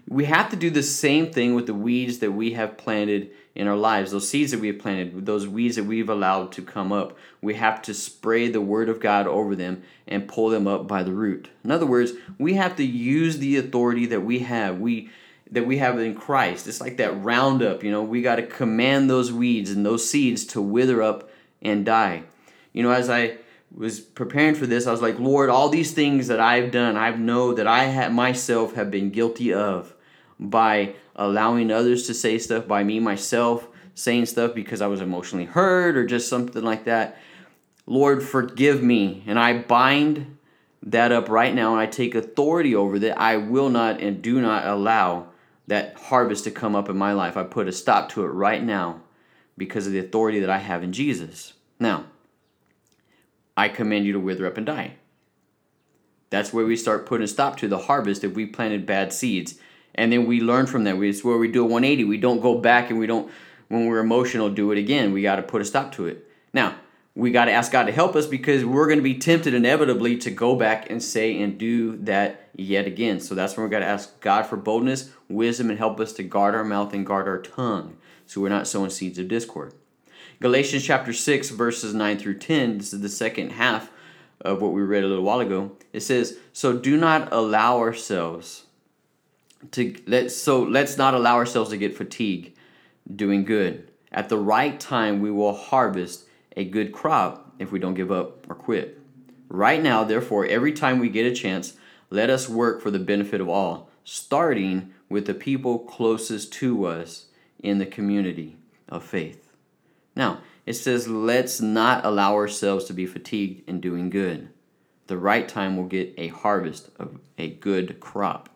We 0.07 0.25
have 0.25 0.49
to 0.49 0.55
do 0.55 0.71
the 0.71 0.81
same 0.81 1.31
thing 1.31 1.53
with 1.53 1.67
the 1.67 1.75
weeds 1.75 2.17
that 2.19 2.31
we 2.31 2.53
have 2.53 2.75
planted 2.75 3.29
in 3.53 3.67
our 3.67 3.75
lives, 3.75 4.09
those 4.09 4.27
seeds 4.27 4.49
that 4.49 4.59
we 4.59 4.69
have 4.69 4.79
planted, 4.79 5.27
those 5.27 5.47
weeds 5.47 5.75
that 5.75 5.83
we've 5.83 6.09
allowed 6.09 6.51
to 6.53 6.63
come 6.63 6.91
up. 6.91 7.15
We 7.39 7.53
have 7.53 7.83
to 7.83 7.93
spray 7.93 8.47
the 8.47 8.61
word 8.61 8.89
of 8.89 8.99
God 8.99 9.27
over 9.27 9.55
them 9.55 9.83
and 10.07 10.27
pull 10.27 10.49
them 10.49 10.65
up 10.65 10.87
by 10.87 11.03
the 11.03 11.13
root. 11.13 11.49
In 11.63 11.69
other 11.69 11.85
words, 11.85 12.13
we 12.39 12.55
have 12.55 12.75
to 12.77 12.83
use 12.83 13.37
the 13.37 13.57
authority 13.57 14.07
that 14.07 14.21
we 14.21 14.39
have. 14.39 14.79
We 14.79 15.11
that 15.51 15.67
we 15.67 15.77
have 15.77 15.99
in 15.99 16.15
Christ. 16.15 16.67
It's 16.67 16.81
like 16.81 16.97
that 16.97 17.23
roundup, 17.23 17.83
you 17.83 17.91
know, 17.91 18.01
we 18.01 18.23
got 18.23 18.37
to 18.37 18.47
command 18.47 19.07
those 19.07 19.31
weeds 19.31 19.69
and 19.69 19.85
those 19.85 20.09
seeds 20.09 20.45
to 20.45 20.61
wither 20.63 21.03
up 21.03 21.29
and 21.61 21.85
die. 21.85 22.23
You 22.73 22.81
know, 22.81 22.89
as 22.89 23.07
I 23.07 23.37
was 23.75 23.99
preparing 23.99 24.55
for 24.55 24.65
this, 24.65 24.87
I 24.87 24.91
was 24.91 25.01
like, 25.01 25.19
Lord, 25.19 25.49
all 25.49 25.69
these 25.69 25.91
things 25.91 26.27
that 26.27 26.39
I've 26.39 26.71
done, 26.71 26.95
I 26.95 27.11
know 27.11 27.53
that 27.53 27.67
I 27.67 27.85
have 27.85 28.11
myself 28.11 28.75
have 28.75 28.89
been 28.89 29.09
guilty 29.09 29.53
of 29.53 29.93
by 30.39 30.95
allowing 31.15 31.71
others 31.71 32.07
to 32.07 32.13
say 32.13 32.37
stuff, 32.37 32.67
by 32.67 32.83
me 32.83 32.99
myself 32.99 33.67
saying 33.93 34.25
stuff 34.25 34.53
because 34.53 34.81
I 34.81 34.87
was 34.87 35.01
emotionally 35.01 35.45
hurt 35.45 35.97
or 35.97 36.05
just 36.05 36.29
something 36.29 36.63
like 36.63 36.85
that. 36.85 37.17
Lord, 37.85 38.23
forgive 38.23 38.81
me. 38.81 39.23
And 39.27 39.39
I 39.39 39.59
bind 39.59 40.37
that 40.83 41.11
up 41.11 41.29
right 41.29 41.53
now 41.53 41.71
and 41.71 41.79
I 41.79 41.85
take 41.85 42.15
authority 42.15 42.75
over 42.75 42.99
that. 42.99 43.19
I 43.19 43.37
will 43.37 43.69
not 43.69 43.99
and 44.01 44.21
do 44.21 44.41
not 44.41 44.67
allow 44.67 45.27
that 45.67 45.97
harvest 45.97 46.43
to 46.43 46.51
come 46.51 46.75
up 46.75 46.89
in 46.89 46.97
my 46.97 47.13
life. 47.13 47.37
I 47.37 47.43
put 47.43 47.67
a 47.67 47.71
stop 47.71 48.09
to 48.09 48.23
it 48.23 48.29
right 48.29 48.63
now 48.63 49.01
because 49.57 49.87
of 49.87 49.93
the 49.93 49.99
authority 49.99 50.39
that 50.41 50.49
I 50.49 50.59
have 50.59 50.83
in 50.83 50.93
Jesus. 50.93 51.53
Now, 51.79 52.05
I 53.57 53.69
command 53.69 54.05
you 54.05 54.13
to 54.13 54.19
wither 54.19 54.45
up 54.45 54.57
and 54.57 54.65
die. 54.65 54.95
That's 56.29 56.51
where 56.51 56.65
we 56.65 56.75
start 56.75 57.05
putting 57.05 57.23
a 57.23 57.27
stop 57.27 57.57
to 57.57 57.67
the 57.67 57.77
harvest 57.77 58.23
if 58.23 58.35
we 58.35 58.45
planted 58.45 58.85
bad 58.85 59.13
seeds. 59.13 59.55
And 59.93 60.11
then 60.11 60.25
we 60.25 60.41
learn 60.41 60.65
from 60.65 60.83
that. 60.83 61.01
It's 61.01 61.23
where 61.23 61.37
we 61.37 61.47
do 61.47 61.61
a 61.61 61.65
180. 61.65 62.03
We 62.03 62.17
don't 62.17 62.41
go 62.41 62.57
back 62.57 62.89
and 62.89 62.99
we 62.99 63.07
don't, 63.07 63.31
when 63.69 63.87
we're 63.87 63.99
emotional, 63.99 64.49
do 64.49 64.71
it 64.71 64.77
again. 64.77 65.13
We 65.13 65.21
got 65.21 65.37
to 65.37 65.43
put 65.43 65.61
a 65.61 65.65
stop 65.65 65.93
to 65.93 66.07
it. 66.07 66.29
Now, 66.53 66.75
we 67.15 67.31
got 67.31 67.45
to 67.45 67.53
ask 67.53 67.71
God 67.71 67.85
to 67.85 67.93
help 67.93 68.15
us 68.15 68.27
because 68.27 68.65
we're 68.65 68.87
going 68.87 68.99
to 68.99 69.03
be 69.03 69.17
tempted 69.17 69.53
inevitably 69.53 70.17
to 70.17 70.31
go 70.31 70.55
back 70.57 70.89
and 70.89 71.01
say 71.01 71.41
and 71.41 71.57
do 71.57 71.95
that 71.97 72.49
yet 72.57 72.85
again. 72.85 73.21
So 73.21 73.35
that's 73.35 73.55
when 73.55 73.63
we 73.63 73.69
got 73.69 73.79
to 73.79 73.85
ask 73.85 74.19
God 74.19 74.45
for 74.45 74.57
boldness, 74.57 75.11
wisdom, 75.29 75.69
and 75.69 75.79
help 75.79 76.01
us 76.01 76.11
to 76.13 76.23
guard 76.23 76.55
our 76.55 76.65
mouth 76.65 76.93
and 76.93 77.05
guard 77.05 77.29
our 77.29 77.41
tongue 77.41 77.95
so 78.25 78.41
we're 78.41 78.49
not 78.49 78.67
sowing 78.67 78.89
seeds 78.89 79.17
of 79.17 79.29
discord. 79.29 79.73
Galatians 80.41 80.83
chapter 80.83 81.13
6, 81.13 81.49
verses 81.51 81.93
9 81.93 82.17
through 82.17 82.39
10, 82.39 82.79
this 82.79 82.93
is 82.93 83.01
the 83.01 83.09
second 83.09 83.51
half 83.51 83.89
of 84.41 84.61
what 84.61 84.73
we 84.73 84.81
read 84.81 85.03
a 85.03 85.07
little 85.07 85.23
while 85.23 85.39
ago. 85.39 85.71
It 85.93 86.01
says, 86.01 86.37
So 86.51 86.77
do 86.77 86.97
not 86.97 87.31
allow 87.31 87.79
ourselves 87.79 88.65
to 89.71 89.95
let 90.05 90.31
so 90.31 90.61
let's 90.61 90.97
not 90.97 91.13
allow 91.13 91.35
ourselves 91.35 91.69
to 91.71 91.77
get 91.77 91.95
fatigued 91.95 92.55
doing 93.13 93.45
good. 93.45 93.89
At 94.11 94.29
the 94.29 94.37
right 94.37 94.79
time 94.79 95.21
we 95.21 95.31
will 95.31 95.53
harvest 95.53 96.25
a 96.55 96.65
good 96.65 96.91
crop 96.91 97.53
if 97.57 97.71
we 97.71 97.79
don't 97.79 97.93
give 97.93 98.11
up 98.11 98.49
or 98.49 98.55
quit. 98.55 98.99
Right 99.47 99.81
now, 99.81 100.03
therefore, 100.03 100.45
every 100.45 100.73
time 100.73 100.99
we 100.99 101.09
get 101.09 101.25
a 101.25 101.35
chance, 101.35 101.73
let 102.09 102.29
us 102.29 102.49
work 102.49 102.81
for 102.81 102.91
the 102.91 102.99
benefit 102.99 103.41
of 103.41 103.47
all, 103.47 103.89
starting 104.03 104.93
with 105.07 105.27
the 105.27 105.33
people 105.33 105.79
closest 105.79 106.51
to 106.53 106.85
us 106.85 107.27
in 107.59 107.77
the 107.77 107.85
community 107.85 108.57
of 108.89 109.03
faith. 109.03 109.44
Now, 110.15 110.39
it 110.65 110.73
says, 110.73 111.07
let's 111.07 111.61
not 111.61 112.05
allow 112.05 112.35
ourselves 112.35 112.85
to 112.85 112.93
be 112.93 113.05
fatigued 113.05 113.67
in 113.69 113.79
doing 113.81 114.09
good. 114.09 114.49
The 115.07 115.17
right 115.17 115.47
time 115.47 115.77
will 115.77 115.85
get 115.85 116.13
a 116.17 116.29
harvest 116.29 116.89
of 116.97 117.19
a 117.37 117.49
good 117.49 117.99
crop. 117.99 118.49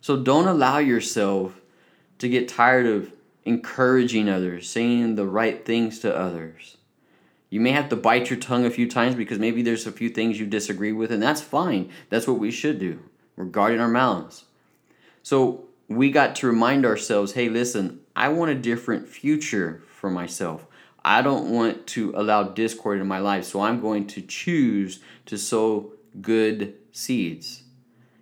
So 0.00 0.16
don't 0.16 0.48
allow 0.48 0.78
yourself 0.78 1.60
to 2.18 2.28
get 2.28 2.48
tired 2.48 2.86
of 2.86 3.12
encouraging 3.44 4.28
others, 4.28 4.68
saying 4.68 5.14
the 5.14 5.26
right 5.26 5.64
things 5.64 6.00
to 6.00 6.14
others. 6.14 6.76
You 7.48 7.60
may 7.60 7.72
have 7.72 7.88
to 7.90 7.96
bite 7.96 8.30
your 8.30 8.38
tongue 8.38 8.64
a 8.64 8.70
few 8.70 8.88
times 8.88 9.14
because 9.14 9.38
maybe 9.38 9.62
there's 9.62 9.86
a 9.86 9.92
few 9.92 10.08
things 10.08 10.40
you 10.40 10.46
disagree 10.46 10.92
with, 10.92 11.12
and 11.12 11.22
that's 11.22 11.40
fine. 11.42 11.90
That's 12.08 12.26
what 12.26 12.38
we 12.38 12.50
should 12.50 12.78
do. 12.78 13.00
We're 13.36 13.44
guarding 13.44 13.80
our 13.80 13.88
mouths. 13.88 14.44
So 15.22 15.64
we 15.88 16.10
got 16.10 16.34
to 16.36 16.46
remind 16.46 16.86
ourselves 16.86 17.32
hey, 17.32 17.48
listen, 17.48 18.00
I 18.16 18.28
want 18.28 18.50
a 18.50 18.54
different 18.54 19.08
future 19.08 19.82
for 19.86 20.10
myself. 20.10 20.66
I 21.04 21.22
don't 21.22 21.50
want 21.50 21.86
to 21.88 22.12
allow 22.16 22.44
discord 22.44 23.00
in 23.00 23.06
my 23.06 23.18
life, 23.18 23.44
so 23.44 23.60
I'm 23.60 23.80
going 23.80 24.06
to 24.08 24.22
choose 24.22 25.00
to 25.26 25.36
sow 25.36 25.92
good 26.20 26.74
seeds. 26.92 27.64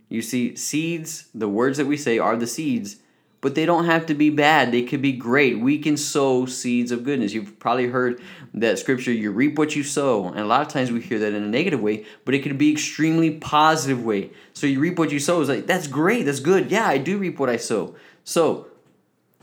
You 0.09 0.23
see, 0.23 0.57
seeds, 0.57 1.29
the 1.35 1.49
words 1.49 1.79
that 1.79 1.87
we 1.87 1.97
say 1.97 2.19
are 2.19 2.37
the 2.37 2.47
seeds, 2.47 2.97
but 3.41 3.55
they 3.55 3.65
don't 3.65 3.87
have 3.87 4.07
to 4.07 4.15
be 4.15 4.29
bad. 4.29 4.71
They 4.71 4.83
could 4.83 5.01
be 5.01 5.13
great. 5.13 5.61
We 5.61 5.79
can 5.79 5.97
sow 5.97 6.47
seeds 6.47 6.91
of 6.91 7.05
goodness. 7.05 7.33
You've 7.33 7.59
probably 7.59 7.87
heard 7.87 8.21
that 8.53 8.79
scripture, 8.79 9.13
you 9.13 9.31
reap 9.31 9.59
what 9.59 9.77
you 9.77 9.83
sow. 9.83 10.29
And 10.29 10.41
a 10.41 10.47
lot 10.47 10.63
of 10.63 10.69
times 10.69 10.91
we 10.91 11.01
hear 11.01 11.19
that 11.21 11.33
in 11.33 11.43
a 11.43 11.49
negative 11.49 11.81
way, 11.81 12.05
but 12.25 12.35
it 12.35 12.43
could 12.43 12.59
be 12.59 12.73
extremely 12.73 13.31
positive 13.31 14.05
way. 14.05 14.31
So 14.53 14.67
you 14.67 14.81
reap 14.81 14.99
what 14.99 15.13
you 15.13 15.19
sow. 15.19 15.41
It's 15.41 15.49
like, 15.49 15.67
that's 15.67 15.87
great. 15.87 16.25
That's 16.25 16.41
good. 16.41 16.71
Yeah, 16.71 16.87
I 16.87 16.99
do 16.99 17.19
reap 17.19 17.39
what 17.39 17.49
I 17.49 17.57
sow. 17.57 17.95
So, 18.25 18.67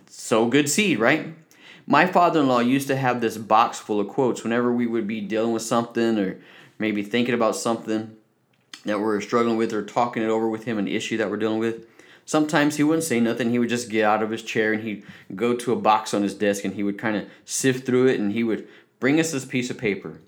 sow 0.08 0.48
good 0.48 0.70
seed, 0.70 1.00
right? 1.00 1.34
My 1.90 2.06
father 2.06 2.42
in 2.42 2.48
law 2.48 2.60
used 2.60 2.90
to 2.90 2.98
have 2.98 3.22
this 3.22 3.38
box 3.38 3.80
full 3.80 4.02
of 4.02 4.10
quotes 4.10 4.44
whenever 4.44 4.74
we 4.74 4.86
would 4.86 5.08
be 5.08 5.22
dealing 5.22 5.54
with 5.54 5.62
something 5.62 6.20
or 6.20 6.38
maybe 6.78 7.02
thinking 7.02 7.34
about 7.34 7.56
something 7.56 8.18
that 8.84 9.00
we're 9.00 9.22
struggling 9.22 9.56
with 9.56 9.72
or 9.72 9.84
talking 9.84 10.22
it 10.22 10.28
over 10.28 10.50
with 10.50 10.66
him, 10.66 10.78
an 10.78 10.90
issue 10.90 11.16
that 11.16 11.30
we're 11.30 11.38
dealing 11.38 11.60
with. 11.60 11.88
Sometimes 12.26 12.76
he 12.76 12.84
wouldn't 12.84 13.06
say 13.06 13.22
nothing. 13.22 13.52
He 13.52 13.60
would 13.60 13.70
just 13.70 13.90
get 13.90 14.04
out 14.04 14.22
of 14.22 14.32
his 14.32 14.44
chair 14.44 14.74
and 14.74 14.84
he'd 14.84 15.06
go 15.34 15.56
to 15.56 15.72
a 15.72 15.78
box 15.78 16.14
on 16.14 16.24
his 16.24 16.34
desk 16.34 16.66
and 16.66 16.74
he 16.74 16.84
would 16.84 16.98
kind 16.98 17.16
of 17.16 17.30
sift 17.46 17.86
through 17.86 18.08
it 18.08 18.20
and 18.20 18.34
he 18.34 18.44
would 18.44 18.68
bring 19.00 19.18
us 19.18 19.32
this 19.32 19.46
piece 19.46 19.70
of 19.70 19.78
paper. 19.78 20.20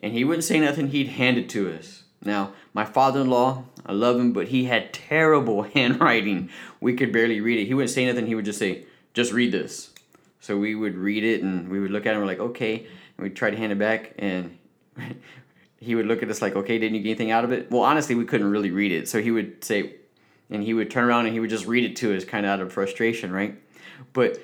And 0.00 0.12
he 0.12 0.22
wouldn't 0.22 0.44
say 0.44 0.60
nothing, 0.60 0.88
he'd 0.88 1.08
hand 1.08 1.36
it 1.36 1.48
to 1.50 1.74
us. 1.74 2.04
Now, 2.24 2.52
my 2.72 2.84
father 2.84 3.22
in 3.22 3.28
law, 3.28 3.64
I 3.84 3.92
love 3.92 4.20
him, 4.20 4.32
but 4.32 4.48
he 4.48 4.66
had 4.66 4.92
terrible 4.92 5.62
handwriting. 5.74 6.48
We 6.80 6.94
could 6.94 7.12
barely 7.12 7.40
read 7.40 7.58
it. 7.58 7.66
He 7.66 7.74
wouldn't 7.74 7.90
say 7.90 8.06
nothing, 8.06 8.28
he 8.28 8.36
would 8.36 8.44
just 8.44 8.60
say, 8.60 8.84
Just 9.14 9.32
read 9.32 9.50
this. 9.50 9.89
So 10.40 10.56
we 10.56 10.74
would 10.74 10.96
read 10.96 11.22
it 11.22 11.42
and 11.42 11.68
we 11.68 11.80
would 11.80 11.90
look 11.90 12.06
at 12.06 12.10
it 12.10 12.12
and 12.12 12.20
we're 12.20 12.26
like, 12.26 12.40
okay. 12.40 12.78
And 12.78 13.24
we'd 13.24 13.36
try 13.36 13.50
to 13.50 13.56
hand 13.56 13.72
it 13.72 13.78
back 13.78 14.14
and 14.18 14.58
he 15.78 15.94
would 15.94 16.06
look 16.06 16.22
at 16.22 16.30
us 16.30 16.42
like, 16.42 16.56
okay, 16.56 16.78
didn't 16.78 16.96
you 16.96 17.02
get 17.02 17.10
anything 17.10 17.30
out 17.30 17.44
of 17.44 17.52
it? 17.52 17.70
Well, 17.70 17.82
honestly, 17.82 18.14
we 18.14 18.24
couldn't 18.24 18.50
really 18.50 18.70
read 18.70 18.92
it. 18.92 19.08
So 19.08 19.20
he 19.20 19.30
would 19.30 19.62
say, 19.62 19.96
and 20.50 20.62
he 20.62 20.74
would 20.74 20.90
turn 20.90 21.04
around 21.04 21.26
and 21.26 21.34
he 21.34 21.40
would 21.40 21.50
just 21.50 21.66
read 21.66 21.84
it 21.84 21.96
to 21.96 22.16
us 22.16 22.24
kind 22.24 22.44
of 22.44 22.50
out 22.50 22.60
of 22.60 22.72
frustration, 22.72 23.32
right? 23.32 23.60
But 24.12 24.40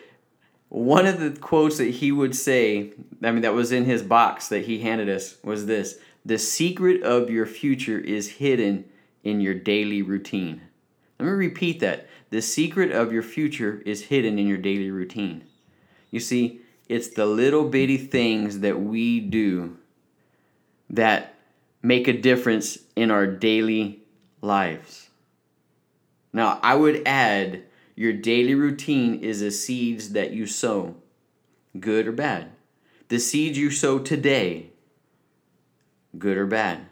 one 0.68 1.06
of 1.06 1.20
the 1.20 1.30
quotes 1.30 1.78
that 1.78 1.90
he 1.90 2.12
would 2.12 2.34
say, 2.34 2.92
I 3.22 3.30
mean, 3.30 3.42
that 3.42 3.54
was 3.54 3.72
in 3.72 3.84
his 3.84 4.02
box 4.02 4.48
that 4.48 4.66
he 4.66 4.80
handed 4.80 5.08
us 5.08 5.36
was 5.42 5.66
this 5.66 5.98
The 6.24 6.38
secret 6.38 7.02
of 7.02 7.30
your 7.30 7.46
future 7.46 7.98
is 7.98 8.32
hidden 8.32 8.84
in 9.24 9.40
your 9.40 9.54
daily 9.54 10.02
routine. 10.02 10.60
Let 11.18 11.26
me 11.26 11.32
repeat 11.32 11.80
that. 11.80 12.08
The 12.30 12.42
secret 12.42 12.92
of 12.92 13.12
your 13.12 13.22
future 13.22 13.82
is 13.86 14.04
hidden 14.04 14.38
in 14.38 14.46
your 14.46 14.58
daily 14.58 14.90
routine. 14.90 15.44
You 16.10 16.20
see, 16.20 16.60
it's 16.88 17.08
the 17.08 17.26
little 17.26 17.68
bitty 17.68 17.98
things 17.98 18.60
that 18.60 18.80
we 18.80 19.20
do 19.20 19.76
that 20.88 21.34
make 21.82 22.08
a 22.08 22.12
difference 22.12 22.78
in 22.94 23.10
our 23.10 23.26
daily 23.26 24.00
lives. 24.40 25.10
Now, 26.32 26.60
I 26.62 26.74
would 26.74 27.06
add 27.06 27.64
your 27.94 28.12
daily 28.12 28.54
routine 28.54 29.20
is 29.20 29.40
the 29.40 29.50
seeds 29.50 30.10
that 30.10 30.32
you 30.32 30.46
sow, 30.46 30.96
good 31.78 32.06
or 32.06 32.12
bad. 32.12 32.50
The 33.08 33.18
seeds 33.18 33.56
you 33.56 33.70
sow 33.70 33.98
today, 33.98 34.70
good 36.18 36.36
or 36.36 36.46
bad. 36.46 36.86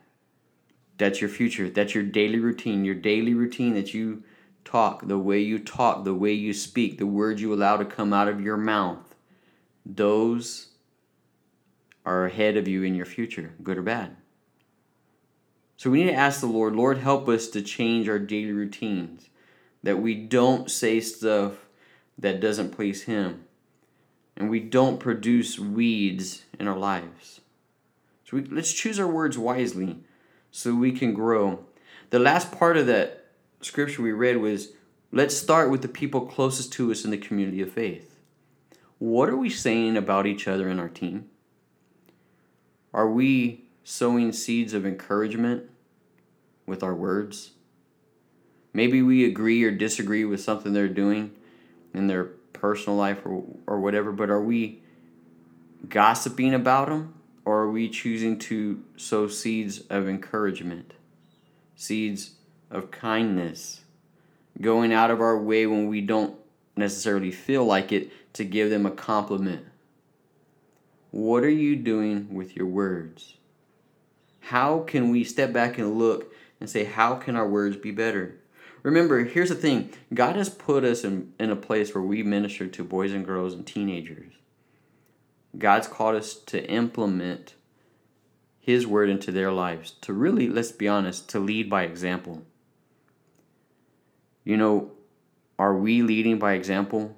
That's 0.97 1.21
your 1.21 1.31
future. 1.31 1.69
That's 1.69 1.95
your 1.95 2.05
daily 2.05 2.39
routine. 2.39 2.85
Your 2.85 2.95
daily 2.95 3.35
routine 3.35 3.75
that 3.75 3.93
you 3.93 4.23
talk, 4.65 5.07
the 5.07 5.19
way 5.19 5.41
you 5.41 5.59
talk, 5.59 6.05
the 6.05 6.15
way 6.15 6.33
you 6.33 6.53
speak, 6.53 6.99
the 6.99 7.07
words 7.07 7.41
you 7.41 7.53
allow 7.53 7.77
to 7.77 7.85
come 7.85 8.13
out 8.13 8.29
of 8.29 8.41
your 8.41 8.57
mouth. 8.57 9.15
Those 9.87 10.69
are 12.05 12.27
ahead 12.27 12.57
of 12.57 12.69
you 12.69 12.83
in 12.83 12.95
your 12.95 13.07
future, 13.07 13.55
good 13.63 13.79
or 13.79 13.83
bad. 13.83 14.17
So 15.77 15.91
we 15.91 16.05
need 16.05 16.11
to 16.11 16.17
ask 16.17 16.41
the 16.41 16.47
Lord, 16.47 16.75
Lord, 16.75 16.99
help 16.99 17.29
us 17.29 17.49
to 17.49 17.63
change 17.63 18.09
our 18.09 18.19
daily 18.19 18.53
routines, 18.53 19.29
that 19.83 20.01
we 20.01 20.15
don't 20.15 20.71
say 20.71 21.01
stuff 21.01 21.67
that 22.19 22.41
doesn't 22.41 22.71
please 22.71 23.03
Him, 23.03 23.45
and 24.37 24.49
we 24.49 24.61
don't 24.61 25.01
produce 25.01 25.59
weeds 25.59 26.45
in 26.59 26.69
our 26.69 26.79
lives. 26.79 27.41
So 28.25 28.37
we, 28.37 28.45
let's 28.45 28.73
choose 28.73 28.99
our 28.99 29.07
words 29.07 29.37
wisely 29.37 29.99
so 30.51 30.75
we 30.75 30.93
can 30.93 31.13
grow. 31.13 31.65
The 32.11 32.19
last 32.19 32.53
part 32.53 32.77
of 32.77 32.87
that 32.87 33.24
scripture 33.65 34.03
we 34.03 34.13
read 34.13 34.37
was 34.37 34.73
let's 35.11 35.37
start 35.37 35.71
with 35.71 35.83
the 35.83 35.89
people 35.89 36.23
closest 36.23 36.73
to 36.75 36.91
us 36.91 37.05
in 37.05 37.11
the 37.11 37.17
community 37.17 37.63
of 37.63 37.73
faith. 37.73 38.21
What 38.99 39.29
are 39.29 39.37
we 39.37 39.51
saying 39.51 39.97
about 39.97 40.27
each 40.27 40.47
other 40.47 40.69
in 40.69 40.79
our 40.79 40.89
team? 40.89 41.31
Are 42.93 43.11
we 43.11 43.65
sowing 43.83 44.33
seeds 44.33 44.73
of 44.73 44.87
encouragement 44.87 45.65
with 46.67 46.83
our 46.83 46.95
words? 46.95 47.53
Maybe 48.73 49.03
we 49.03 49.25
agree 49.25 49.63
or 49.65 49.71
disagree 49.71 50.25
with 50.25 50.41
something 50.41 50.73
they're 50.73 50.89
doing 50.89 51.33
in 51.93 52.07
their 52.07 52.25
personal 52.53 52.97
life 52.97 53.25
or, 53.25 53.45
or 53.67 53.81
whatever, 53.81 54.13
but 54.13 54.31
are 54.31 54.43
we 54.43 54.83
gossiping 55.89 56.55
about 56.55 56.89
them 56.89 57.15
or 57.45 57.63
are 57.63 57.71
we 57.71 57.89
choosing 57.89 58.39
to 58.39 58.83
sow 58.97 59.29
seeds 59.29 59.81
of 59.91 60.09
encouragement, 60.09 60.95
seeds 61.77 62.33
of 62.75 62.91
kindness, 62.91 63.81
going 64.61 64.93
out 64.93 65.11
of 65.11 65.21
our 65.21 65.39
way 65.39 65.67
when 65.67 65.89
we 65.89 66.01
don't 66.01 66.37
necessarily 66.77 67.31
feel 67.31 67.65
like 67.65 67.93
it 67.93 68.11
to 68.35 68.45
give 68.45 68.71
them 68.71 68.85
a 68.85 68.91
compliment? 68.91 69.65
What 71.11 71.45
are 71.45 71.49
you 71.49 71.77
doing 71.77 72.35
with 72.35 72.57
your 72.57 72.67
words? 72.67 73.35
How 74.41 74.81
can 74.81 75.11
we 75.11 75.25
step 75.25 75.53
back 75.53 75.79
and 75.79 75.99
look 75.99 76.35
and 76.61 76.69
say, 76.69 76.85
how 76.85 77.15
can 77.15 77.37
our 77.37 77.49
words 77.49 77.77
be 77.77 77.93
better? 77.93 78.41
Remember, 78.83 79.25
here's 79.25 79.49
the 79.49 79.55
thing 79.55 79.93
God 80.13 80.37
has 80.37 80.51
put 80.51 80.85
us 80.85 81.05
in, 81.05 81.33
in 81.39 81.51
a 81.51 81.57
place 81.57 81.95
where 81.95 82.03
we 82.03 82.23
minister 82.23 82.67
to 82.67 82.85
boys 82.85 83.13
and 83.13 83.25
girls 83.25 83.55
and 83.55 83.67
teenagers. 83.67 84.33
God's 85.57 85.87
called 85.87 86.17
us 86.17 86.35
to 86.35 86.69
implement 86.69 87.55
His 88.59 88.87
word 88.87 89.09
into 89.09 89.33
their 89.33 89.53
lives, 89.53 89.93
to 90.03 90.13
really, 90.13 90.49
let's 90.49 90.73
be 90.73 90.89
honest, 90.89 91.29
to 91.31 91.39
lead 91.39 91.71
by 91.71 91.85
example. 91.85 92.43
You 94.45 94.59
know, 94.59 94.93
are 95.59 95.75
we 95.75 96.03
leading 96.03 96.39
by 96.39 96.53
example? 96.53 97.17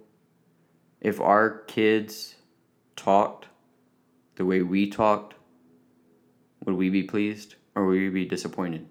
If 1.00 1.20
our 1.20 1.60
kids 1.66 2.36
talked 2.94 3.46
the 4.36 4.44
way 4.44 4.62
we 4.62 4.88
talked, 4.88 5.34
would 6.64 6.76
we 6.76 6.88
be 6.88 7.02
pleased 7.02 7.56
or 7.74 7.86
would 7.86 7.98
we 7.98 8.08
be 8.08 8.24
disappointed? 8.24 8.88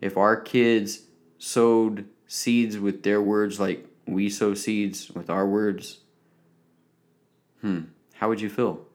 If 0.00 0.16
our 0.16 0.40
kids 0.40 1.02
sowed 1.38 2.06
seeds 2.26 2.78
with 2.78 3.02
their 3.02 3.20
words 3.20 3.60
like 3.60 3.86
we 4.06 4.30
sow 4.30 4.54
seeds 4.54 5.10
with 5.10 5.28
our 5.28 5.46
words, 5.46 6.00
hmm, 7.60 7.82
how 8.14 8.28
would 8.28 8.40
you 8.40 8.48
feel? 8.48 8.86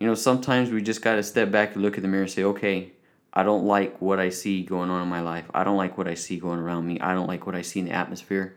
You 0.00 0.06
know, 0.06 0.14
sometimes 0.14 0.70
we 0.70 0.82
just 0.82 1.02
got 1.02 1.14
to 1.14 1.22
step 1.22 1.50
back 1.50 1.74
and 1.74 1.82
look 1.82 1.96
in 1.96 2.02
the 2.02 2.08
mirror 2.08 2.24
and 2.24 2.30
say, 2.30 2.44
okay, 2.44 2.92
I 3.36 3.42
don't 3.42 3.66
like 3.66 4.00
what 4.00 4.18
I 4.18 4.30
see 4.30 4.62
going 4.62 4.88
on 4.88 5.02
in 5.02 5.08
my 5.08 5.20
life. 5.20 5.44
I 5.52 5.62
don't 5.62 5.76
like 5.76 5.98
what 5.98 6.08
I 6.08 6.14
see 6.14 6.38
going 6.38 6.58
around 6.58 6.86
me. 6.86 6.98
I 7.00 7.12
don't 7.12 7.26
like 7.26 7.44
what 7.44 7.54
I 7.54 7.60
see 7.60 7.80
in 7.80 7.84
the 7.84 7.92
atmosphere. 7.92 8.56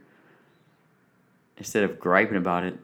Instead 1.57 1.83
of 1.83 1.99
griping 1.99 2.37
about 2.37 2.63
it, 2.63 2.79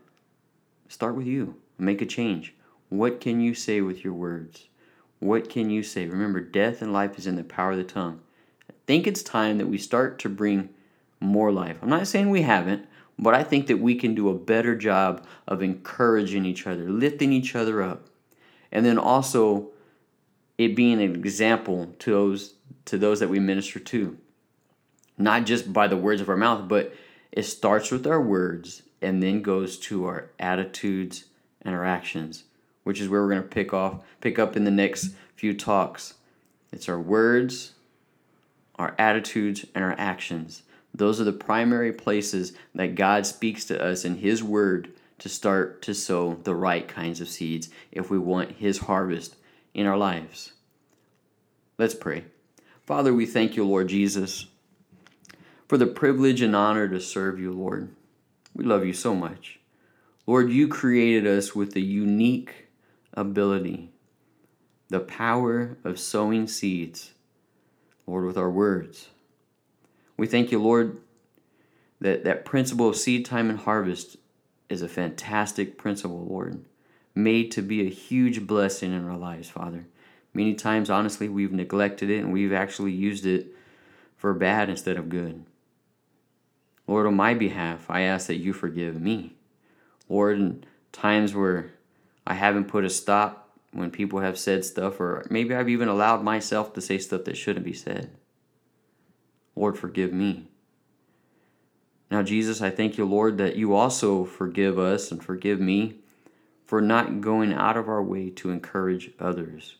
start 0.89 1.15
with 1.15 1.25
you. 1.25 1.55
Make 1.77 2.01
a 2.01 2.05
change. 2.05 2.53
What 2.89 3.21
can 3.21 3.39
you 3.39 3.53
say 3.53 3.79
with 3.79 4.03
your 4.03 4.13
words? 4.13 4.67
What 5.19 5.49
can 5.49 5.69
you 5.69 5.83
say? 5.83 6.05
Remember, 6.05 6.41
death 6.41 6.81
and 6.81 6.91
life 6.91 7.17
is 7.17 7.27
in 7.27 7.37
the 7.37 7.45
power 7.45 7.71
of 7.71 7.77
the 7.77 7.85
tongue. 7.85 8.19
I 8.69 8.73
think 8.85 9.07
it's 9.07 9.23
time 9.23 9.57
that 9.59 9.67
we 9.67 9.77
start 9.77 10.19
to 10.19 10.29
bring 10.29 10.67
more 11.21 11.49
life. 11.49 11.77
I'm 11.81 11.87
not 11.87 12.07
saying 12.07 12.29
we 12.29 12.41
haven't, 12.41 12.85
but 13.17 13.33
I 13.33 13.41
think 13.41 13.67
that 13.67 13.79
we 13.79 13.95
can 13.95 14.13
do 14.13 14.27
a 14.27 14.37
better 14.37 14.75
job 14.75 15.25
of 15.47 15.63
encouraging 15.63 16.45
each 16.45 16.67
other, 16.67 16.89
lifting 16.89 17.31
each 17.31 17.55
other 17.55 17.81
up, 17.81 18.09
and 18.69 18.85
then 18.85 18.97
also 18.97 19.69
it 20.57 20.75
being 20.75 21.01
an 21.01 21.15
example 21.15 21.93
to 21.99 22.11
those 22.11 22.53
to 22.85 22.97
those 22.97 23.19
that 23.19 23.29
we 23.29 23.39
minister 23.39 23.79
to. 23.79 24.17
Not 25.17 25.45
just 25.45 25.73
by 25.73 25.87
the 25.87 25.97
words 25.97 26.21
of 26.21 26.29
our 26.29 26.37
mouth, 26.37 26.67
but 26.67 26.93
it 27.31 27.43
starts 27.43 27.89
with 27.89 28.05
our 28.05 28.21
words 28.21 28.83
and 29.01 29.23
then 29.23 29.41
goes 29.41 29.77
to 29.79 30.05
our 30.05 30.29
attitudes 30.39 31.25
and 31.61 31.73
our 31.73 31.85
actions 31.85 32.43
which 32.85 33.01
is 33.01 33.09
where 33.09 33.21
we're 33.21 33.31
going 33.31 33.41
to 33.41 33.47
pick 33.47 33.73
off 33.73 34.03
pick 34.21 34.39
up 34.39 34.55
in 34.55 34.63
the 34.63 34.71
next 34.71 35.09
few 35.35 35.53
talks. 35.53 36.13
It's 36.71 36.87
our 36.87 36.99
words, 36.99 37.73
our 38.75 38.95
attitudes, 38.97 39.65
and 39.75 39.83
our 39.83 39.95
actions. 39.97 40.63
Those 40.93 41.19
are 41.19 41.25
the 41.25 41.33
primary 41.33 41.91
places 41.91 42.53
that 42.73 42.95
God 42.95 43.25
speaks 43.25 43.65
to 43.65 43.83
us 43.83 44.05
in 44.05 44.17
His 44.17 44.41
Word 44.41 44.93
to 45.17 45.27
start 45.27 45.81
to 45.81 45.93
sow 45.93 46.35
the 46.43 46.55
right 46.55 46.87
kinds 46.87 47.19
of 47.19 47.27
seeds 47.27 47.69
if 47.91 48.09
we 48.09 48.19
want 48.19 48.51
His 48.51 48.79
harvest 48.79 49.35
in 49.75 49.85
our 49.85 49.97
lives. 49.97 50.53
Let's 51.77 51.93
pray. 51.93 52.23
Father, 52.85 53.13
we 53.13 53.25
thank 53.25 53.55
you, 53.55 53.65
Lord 53.65 53.89
Jesus, 53.89 54.47
for 55.67 55.77
the 55.77 55.85
privilege 55.85 56.41
and 56.41 56.55
honor 56.55 56.87
to 56.87 57.01
serve 57.01 57.39
you, 57.39 57.51
Lord. 57.51 57.89
We 58.55 58.63
love 58.63 58.85
you 58.85 58.93
so 58.93 59.13
much. 59.13 59.59
Lord, 60.25 60.49
you 60.49 60.69
created 60.69 61.27
us 61.27 61.53
with 61.53 61.75
a 61.75 61.81
unique 61.81 62.67
ability, 63.13 63.91
the 64.89 65.01
power 65.01 65.77
of 65.83 65.99
sowing 65.99 66.47
seeds, 66.47 67.11
Lord, 68.07 68.25
with 68.25 68.37
our 68.37 68.49
words. 68.49 69.09
We 70.15 70.25
thank 70.25 70.51
you, 70.51 70.61
Lord, 70.61 70.97
that 71.99 72.23
that 72.23 72.45
principle 72.45 72.87
of 72.87 72.95
seed 72.95 73.25
time 73.25 73.49
and 73.49 73.59
harvest 73.59 74.15
is 74.69 74.81
a 74.81 74.87
fantastic 74.87 75.77
principle, 75.77 76.25
Lord, 76.25 76.63
made 77.15 77.49
to 77.51 77.61
be 77.61 77.81
a 77.81 77.89
huge 77.89 78.45
blessing 78.45 78.91
in 78.91 79.07
our 79.07 79.17
lives, 79.17 79.49
Father. 79.49 79.87
Many 80.33 80.53
times, 80.53 80.89
honestly, 80.89 81.29
we've 81.29 81.53
neglected 81.53 82.09
it 82.09 82.19
and 82.19 82.33
we've 82.33 82.51
actually 82.51 82.91
used 82.91 83.25
it 83.25 83.47
for 84.17 84.33
bad 84.33 84.69
instead 84.69 84.97
of 84.97 85.07
good. 85.07 85.45
Lord, 86.87 87.07
on 87.07 87.15
my 87.15 87.33
behalf, 87.33 87.89
I 87.89 88.01
ask 88.01 88.27
that 88.27 88.35
you 88.35 88.51
forgive 88.51 89.01
me. 89.01 89.37
Lord, 90.09 90.37
in 90.37 90.63
times 90.91 91.33
where 91.33 91.71
I 92.27 92.33
haven't 92.33 92.67
put 92.67 92.85
a 92.85 92.89
stop 92.89 93.49
when 93.71 93.91
people 93.91 94.19
have 94.19 94.37
said 94.37 94.63
stuff, 94.65 94.99
or 94.99 95.25
maybe 95.29 95.55
I've 95.55 95.69
even 95.69 95.87
allowed 95.87 96.23
myself 96.23 96.73
to 96.73 96.81
say 96.81 96.97
stuff 96.97 97.23
that 97.25 97.37
shouldn't 97.37 97.65
be 97.65 97.73
said. 97.73 98.11
Lord, 99.55 99.77
forgive 99.77 100.13
me. 100.13 100.47
Now, 102.11 102.21
Jesus, 102.21 102.61
I 102.61 102.69
thank 102.69 102.97
you, 102.97 103.05
Lord, 103.05 103.37
that 103.37 103.55
you 103.55 103.73
also 103.73 104.25
forgive 104.25 104.77
us 104.77 105.11
and 105.11 105.23
forgive 105.23 105.59
me 105.59 106.01
for 106.65 106.81
not 106.81 107.21
going 107.21 107.53
out 107.53 107.77
of 107.77 107.87
our 107.87 108.01
way 108.01 108.29
to 108.31 108.49
encourage 108.49 109.11
others 109.19 109.75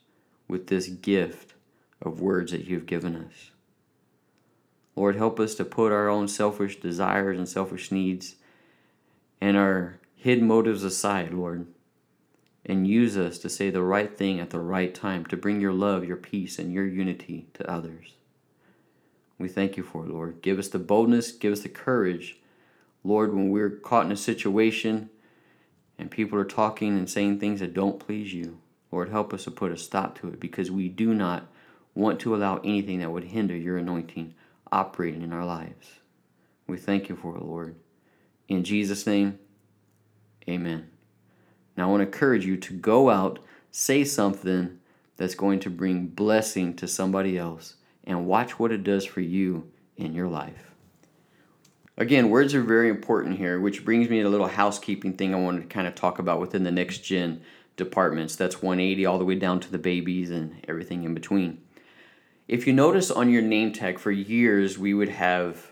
with 0.47 0.67
this 0.67 0.87
gift 0.87 1.53
of 2.01 2.21
words 2.21 2.51
that 2.51 2.65
you've 2.65 2.85
given 2.85 3.15
us. 3.15 3.51
Lord, 4.95 5.15
help 5.15 5.39
us 5.39 5.55
to 5.55 5.65
put 5.65 5.91
our 5.91 6.07
own 6.07 6.27
selfish 6.27 6.79
desires 6.79 7.37
and 7.37 7.49
selfish 7.49 7.91
needs 7.91 8.35
and 9.41 9.57
our 9.57 9.99
hidden 10.15 10.47
motives 10.47 10.83
aside, 10.83 11.33
Lord, 11.33 11.67
and 12.65 12.87
use 12.87 13.17
us 13.17 13.37
to 13.39 13.49
say 13.49 13.69
the 13.69 13.83
right 13.83 14.15
thing 14.15 14.39
at 14.39 14.51
the 14.51 14.59
right 14.59 14.93
time 14.93 15.25
to 15.25 15.37
bring 15.37 15.59
your 15.59 15.73
love, 15.73 16.05
your 16.05 16.17
peace, 16.17 16.57
and 16.57 16.71
your 16.71 16.85
unity 16.87 17.47
to 17.55 17.69
others. 17.69 18.13
We 19.37 19.49
thank 19.49 19.75
you 19.75 19.83
for 19.83 20.05
it, 20.05 20.11
Lord. 20.11 20.41
Give 20.41 20.57
us 20.57 20.69
the 20.69 20.79
boldness, 20.79 21.31
give 21.31 21.51
us 21.51 21.59
the 21.59 21.69
courage, 21.69 22.39
Lord, 23.03 23.33
when 23.33 23.49
we're 23.49 23.69
caught 23.69 24.05
in 24.05 24.11
a 24.11 24.17
situation 24.17 25.09
and 25.97 26.11
people 26.11 26.37
are 26.37 26.45
talking 26.45 26.97
and 26.97 27.09
saying 27.09 27.39
things 27.39 27.59
that 27.59 27.73
don't 27.73 27.99
please 27.99 28.33
you. 28.33 28.59
Lord, 28.91 29.09
help 29.09 29.33
us 29.33 29.43
to 29.45 29.51
put 29.51 29.71
a 29.71 29.77
stop 29.77 30.17
to 30.19 30.27
it 30.29 30.39
because 30.39 30.71
we 30.71 30.89
do 30.89 31.13
not 31.13 31.47
want 31.93 32.19
to 32.21 32.35
allow 32.35 32.57
anything 32.57 32.99
that 32.99 33.11
would 33.11 33.25
hinder 33.25 33.55
your 33.55 33.77
anointing 33.77 34.33
operating 34.71 35.21
in 35.21 35.33
our 35.33 35.45
lives. 35.45 35.99
We 36.67 36.77
thank 36.77 37.09
you 37.09 37.15
for 37.15 37.35
it, 37.35 37.43
Lord. 37.43 37.75
In 38.47 38.63
Jesus' 38.63 39.07
name, 39.07 39.39
amen. 40.47 40.89
Now, 41.77 41.87
I 41.87 41.91
want 41.91 42.01
to 42.01 42.05
encourage 42.05 42.45
you 42.45 42.57
to 42.57 42.73
go 42.73 43.09
out, 43.09 43.39
say 43.71 44.03
something 44.03 44.79
that's 45.17 45.35
going 45.35 45.59
to 45.61 45.69
bring 45.69 46.07
blessing 46.07 46.75
to 46.75 46.87
somebody 46.87 47.37
else, 47.37 47.75
and 48.03 48.27
watch 48.27 48.59
what 48.59 48.71
it 48.71 48.83
does 48.83 49.05
for 49.05 49.21
you 49.21 49.71
in 49.97 50.13
your 50.13 50.27
life. 50.27 50.74
Again, 51.97 52.29
words 52.29 52.53
are 52.53 52.61
very 52.61 52.89
important 52.89 53.37
here, 53.37 53.59
which 53.59 53.85
brings 53.85 54.09
me 54.09 54.21
to 54.21 54.27
a 54.27 54.29
little 54.29 54.47
housekeeping 54.47 55.13
thing 55.13 55.33
I 55.33 55.39
wanted 55.39 55.61
to 55.61 55.67
kind 55.67 55.87
of 55.87 55.95
talk 55.95 56.19
about 56.19 56.41
within 56.41 56.63
the 56.63 56.71
next 56.71 56.99
gen 56.99 57.41
departments. 57.77 58.35
That's 58.35 58.61
180 58.61 59.05
all 59.05 59.17
the 59.17 59.23
way 59.23 59.35
down 59.35 59.61
to 59.61 59.71
the 59.71 59.77
babies 59.77 60.29
and 60.29 60.65
everything 60.67 61.03
in 61.03 61.13
between. 61.13 61.61
If 62.47 62.67
you 62.67 62.73
notice 62.73 63.09
on 63.09 63.29
your 63.29 63.41
name 63.41 63.71
tag 63.71 63.97
for 63.97 64.11
years, 64.11 64.77
we 64.77 64.93
would 64.93 65.09
have 65.09 65.71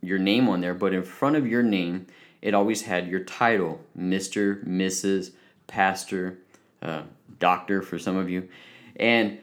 your 0.00 0.18
name 0.18 0.48
on 0.48 0.60
there, 0.60 0.72
but 0.72 0.94
in 0.94 1.02
front 1.02 1.36
of 1.36 1.46
your 1.46 1.62
name, 1.62 2.06
it 2.40 2.54
always 2.54 2.82
had 2.82 3.08
your 3.08 3.20
title 3.20 3.80
Mr., 3.98 4.64
Mrs., 4.66 5.32
Pastor, 5.66 6.38
uh, 6.80 7.02
Doctor 7.38 7.82
for 7.82 7.98
some 7.98 8.16
of 8.16 8.30
you. 8.30 8.48
And 8.96 9.38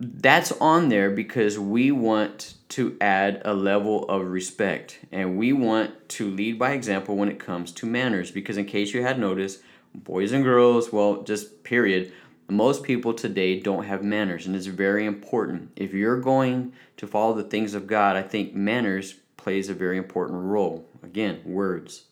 that's 0.00 0.50
on 0.52 0.88
there 0.88 1.10
because 1.10 1.58
we 1.58 1.92
want 1.92 2.54
to 2.70 2.96
add 3.02 3.42
a 3.44 3.52
level 3.52 4.08
of 4.08 4.26
respect 4.26 4.98
and 5.12 5.36
we 5.36 5.52
want 5.52 6.08
to 6.08 6.30
lead 6.30 6.58
by 6.58 6.72
example 6.72 7.16
when 7.16 7.28
it 7.28 7.38
comes 7.38 7.70
to 7.72 7.86
manners. 7.86 8.30
Because, 8.30 8.56
in 8.56 8.64
case 8.64 8.94
you 8.94 9.02
had 9.02 9.18
noticed, 9.18 9.60
boys 9.94 10.32
and 10.32 10.42
girls, 10.42 10.90
well, 10.90 11.22
just 11.22 11.62
period, 11.64 12.12
most 12.48 12.82
people 12.82 13.12
today 13.12 13.60
don't 13.60 13.84
have 13.84 14.02
manners, 14.02 14.46
and 14.46 14.56
it's 14.56 14.66
very 14.66 15.04
important. 15.04 15.70
If 15.76 15.92
you're 15.92 16.20
going 16.20 16.72
to 16.96 17.06
follow 17.06 17.34
the 17.34 17.44
things 17.44 17.74
of 17.74 17.86
God, 17.86 18.16
I 18.16 18.22
think 18.22 18.54
manners 18.54 19.14
plays 19.36 19.68
a 19.68 19.74
very 19.74 19.98
important 19.98 20.40
role. 20.42 20.88
Again, 21.02 21.40
words. 21.44 22.04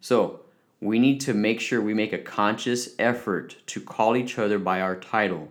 So, 0.00 0.40
we 0.80 0.98
need 0.98 1.20
to 1.20 1.34
make 1.34 1.60
sure 1.60 1.80
we 1.80 1.94
make 1.94 2.12
a 2.12 2.18
conscious 2.18 2.96
effort 2.98 3.56
to 3.66 3.80
call 3.80 4.16
each 4.16 4.36
other 4.36 4.58
by 4.58 4.80
our 4.80 4.96
title 4.96 5.48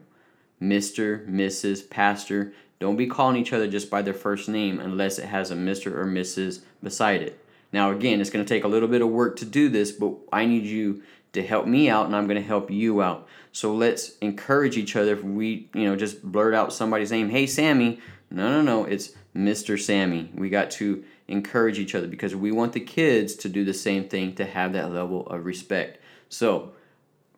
Mr., 0.61 1.27
Mrs., 1.29 1.89
Pastor. 1.89 2.53
Don't 2.79 2.95
be 2.95 3.07
calling 3.07 3.37
each 3.37 3.53
other 3.53 3.67
just 3.67 3.89
by 3.89 4.01
their 4.01 4.13
first 4.13 4.49
name 4.49 4.79
unless 4.79 5.19
it 5.19 5.25
has 5.25 5.51
a 5.51 5.55
Mr. 5.55 5.87
or 5.95 6.05
Mrs. 6.05 6.61
beside 6.81 7.21
it. 7.21 7.43
Now, 7.73 7.91
again, 7.91 8.19
it's 8.19 8.29
going 8.29 8.43
to 8.45 8.49
take 8.49 8.63
a 8.63 8.67
little 8.67 8.89
bit 8.89 9.01
of 9.01 9.09
work 9.09 9.37
to 9.37 9.45
do 9.45 9.69
this, 9.69 9.91
but 9.91 10.13
I 10.31 10.45
need 10.45 10.65
you 10.65 11.03
to 11.33 11.41
help 11.41 11.65
me 11.65 11.89
out 11.89 12.05
and 12.05 12.15
I'm 12.15 12.27
going 12.27 12.41
to 12.41 12.47
help 12.47 12.69
you 12.69 13.01
out. 13.01 13.27
So 13.51 13.73
let's 13.73 14.17
encourage 14.17 14.77
each 14.77 14.95
other. 14.95 15.13
If 15.13 15.23
we, 15.23 15.69
you 15.73 15.85
know, 15.85 15.95
just 15.95 16.21
blurt 16.23 16.53
out 16.53 16.73
somebody's 16.73 17.11
name, 17.11 17.29
hey, 17.29 17.47
Sammy. 17.47 17.99
No, 18.29 18.49
no, 18.49 18.61
no, 18.61 18.85
it's 18.85 19.11
Mr. 19.35 19.79
Sammy. 19.79 20.31
We 20.35 20.49
got 20.49 20.71
to 20.71 21.03
encourage 21.27 21.79
each 21.79 21.95
other 21.95 22.07
because 22.07 22.35
we 22.35 22.51
want 22.51 22.73
the 22.73 22.79
kids 22.79 23.35
to 23.35 23.49
do 23.49 23.63
the 23.63 23.73
same 23.73 24.07
thing 24.07 24.35
to 24.35 24.45
have 24.45 24.73
that 24.73 24.91
level 24.91 25.27
of 25.27 25.45
respect. 25.45 26.01
So 26.29 26.73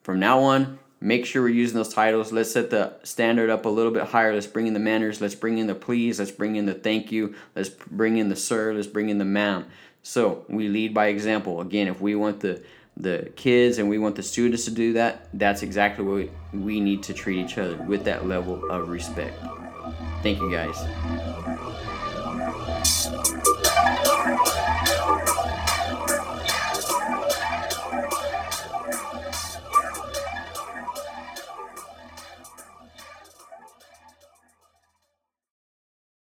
from 0.02 0.20
now 0.20 0.40
on, 0.40 0.80
make 1.04 1.26
sure 1.26 1.42
we're 1.42 1.50
using 1.50 1.76
those 1.76 1.94
titles. 1.94 2.32
Let's 2.32 2.52
set 2.52 2.70
the 2.70 2.94
standard 3.04 3.50
up 3.50 3.66
a 3.66 3.70
little 3.70 3.92
bit 3.92 4.04
higher. 4.04 4.34
Let's 4.34 4.48
bring 4.48 4.68
in 4.68 4.74
the 4.74 4.80
manners. 4.80 5.20
Let's 5.20 5.36
bring 5.36 5.58
in 5.58 5.68
the 5.68 5.76
please. 5.76 6.18
Let's 6.18 6.32
bring 6.32 6.56
in 6.56 6.66
the 6.66 6.74
thank 6.74 7.12
you. 7.12 7.36
Let's 7.56 7.70
bring 7.70 8.18
in 8.18 8.30
the 8.30 8.38
sir. 8.38 8.74
Let's 8.74 8.88
bring 8.88 9.10
in 9.10 9.18
the 9.18 9.26
ma'am. 9.26 9.66
So 10.02 10.46
we 10.48 10.70
lead 10.70 10.94
by 10.94 11.08
example. 11.08 11.60
Again, 11.60 11.88
if 11.88 12.00
we 12.02 12.16
want 12.16 12.40
the 12.40 12.64
the 12.96 13.32
kids 13.36 13.80
and 13.80 13.90
we 13.90 13.98
want 13.98 14.16
the 14.16 14.24
students 14.24 14.66
to 14.66 14.72
do 14.72 14.94
that, 14.94 15.28
that's 15.34 15.62
exactly 15.64 16.06
what 16.06 16.30
we 16.54 16.80
need 16.80 17.04
to 17.04 17.14
treat 17.14 17.44
each 17.44 17.58
other 17.58 17.76
with 17.84 18.06
that 18.06 18.28
level 18.28 18.70
of 18.70 18.90
respect. 18.90 19.36
Thank 20.22 20.40
you 20.40 20.52
guys. 20.52 21.43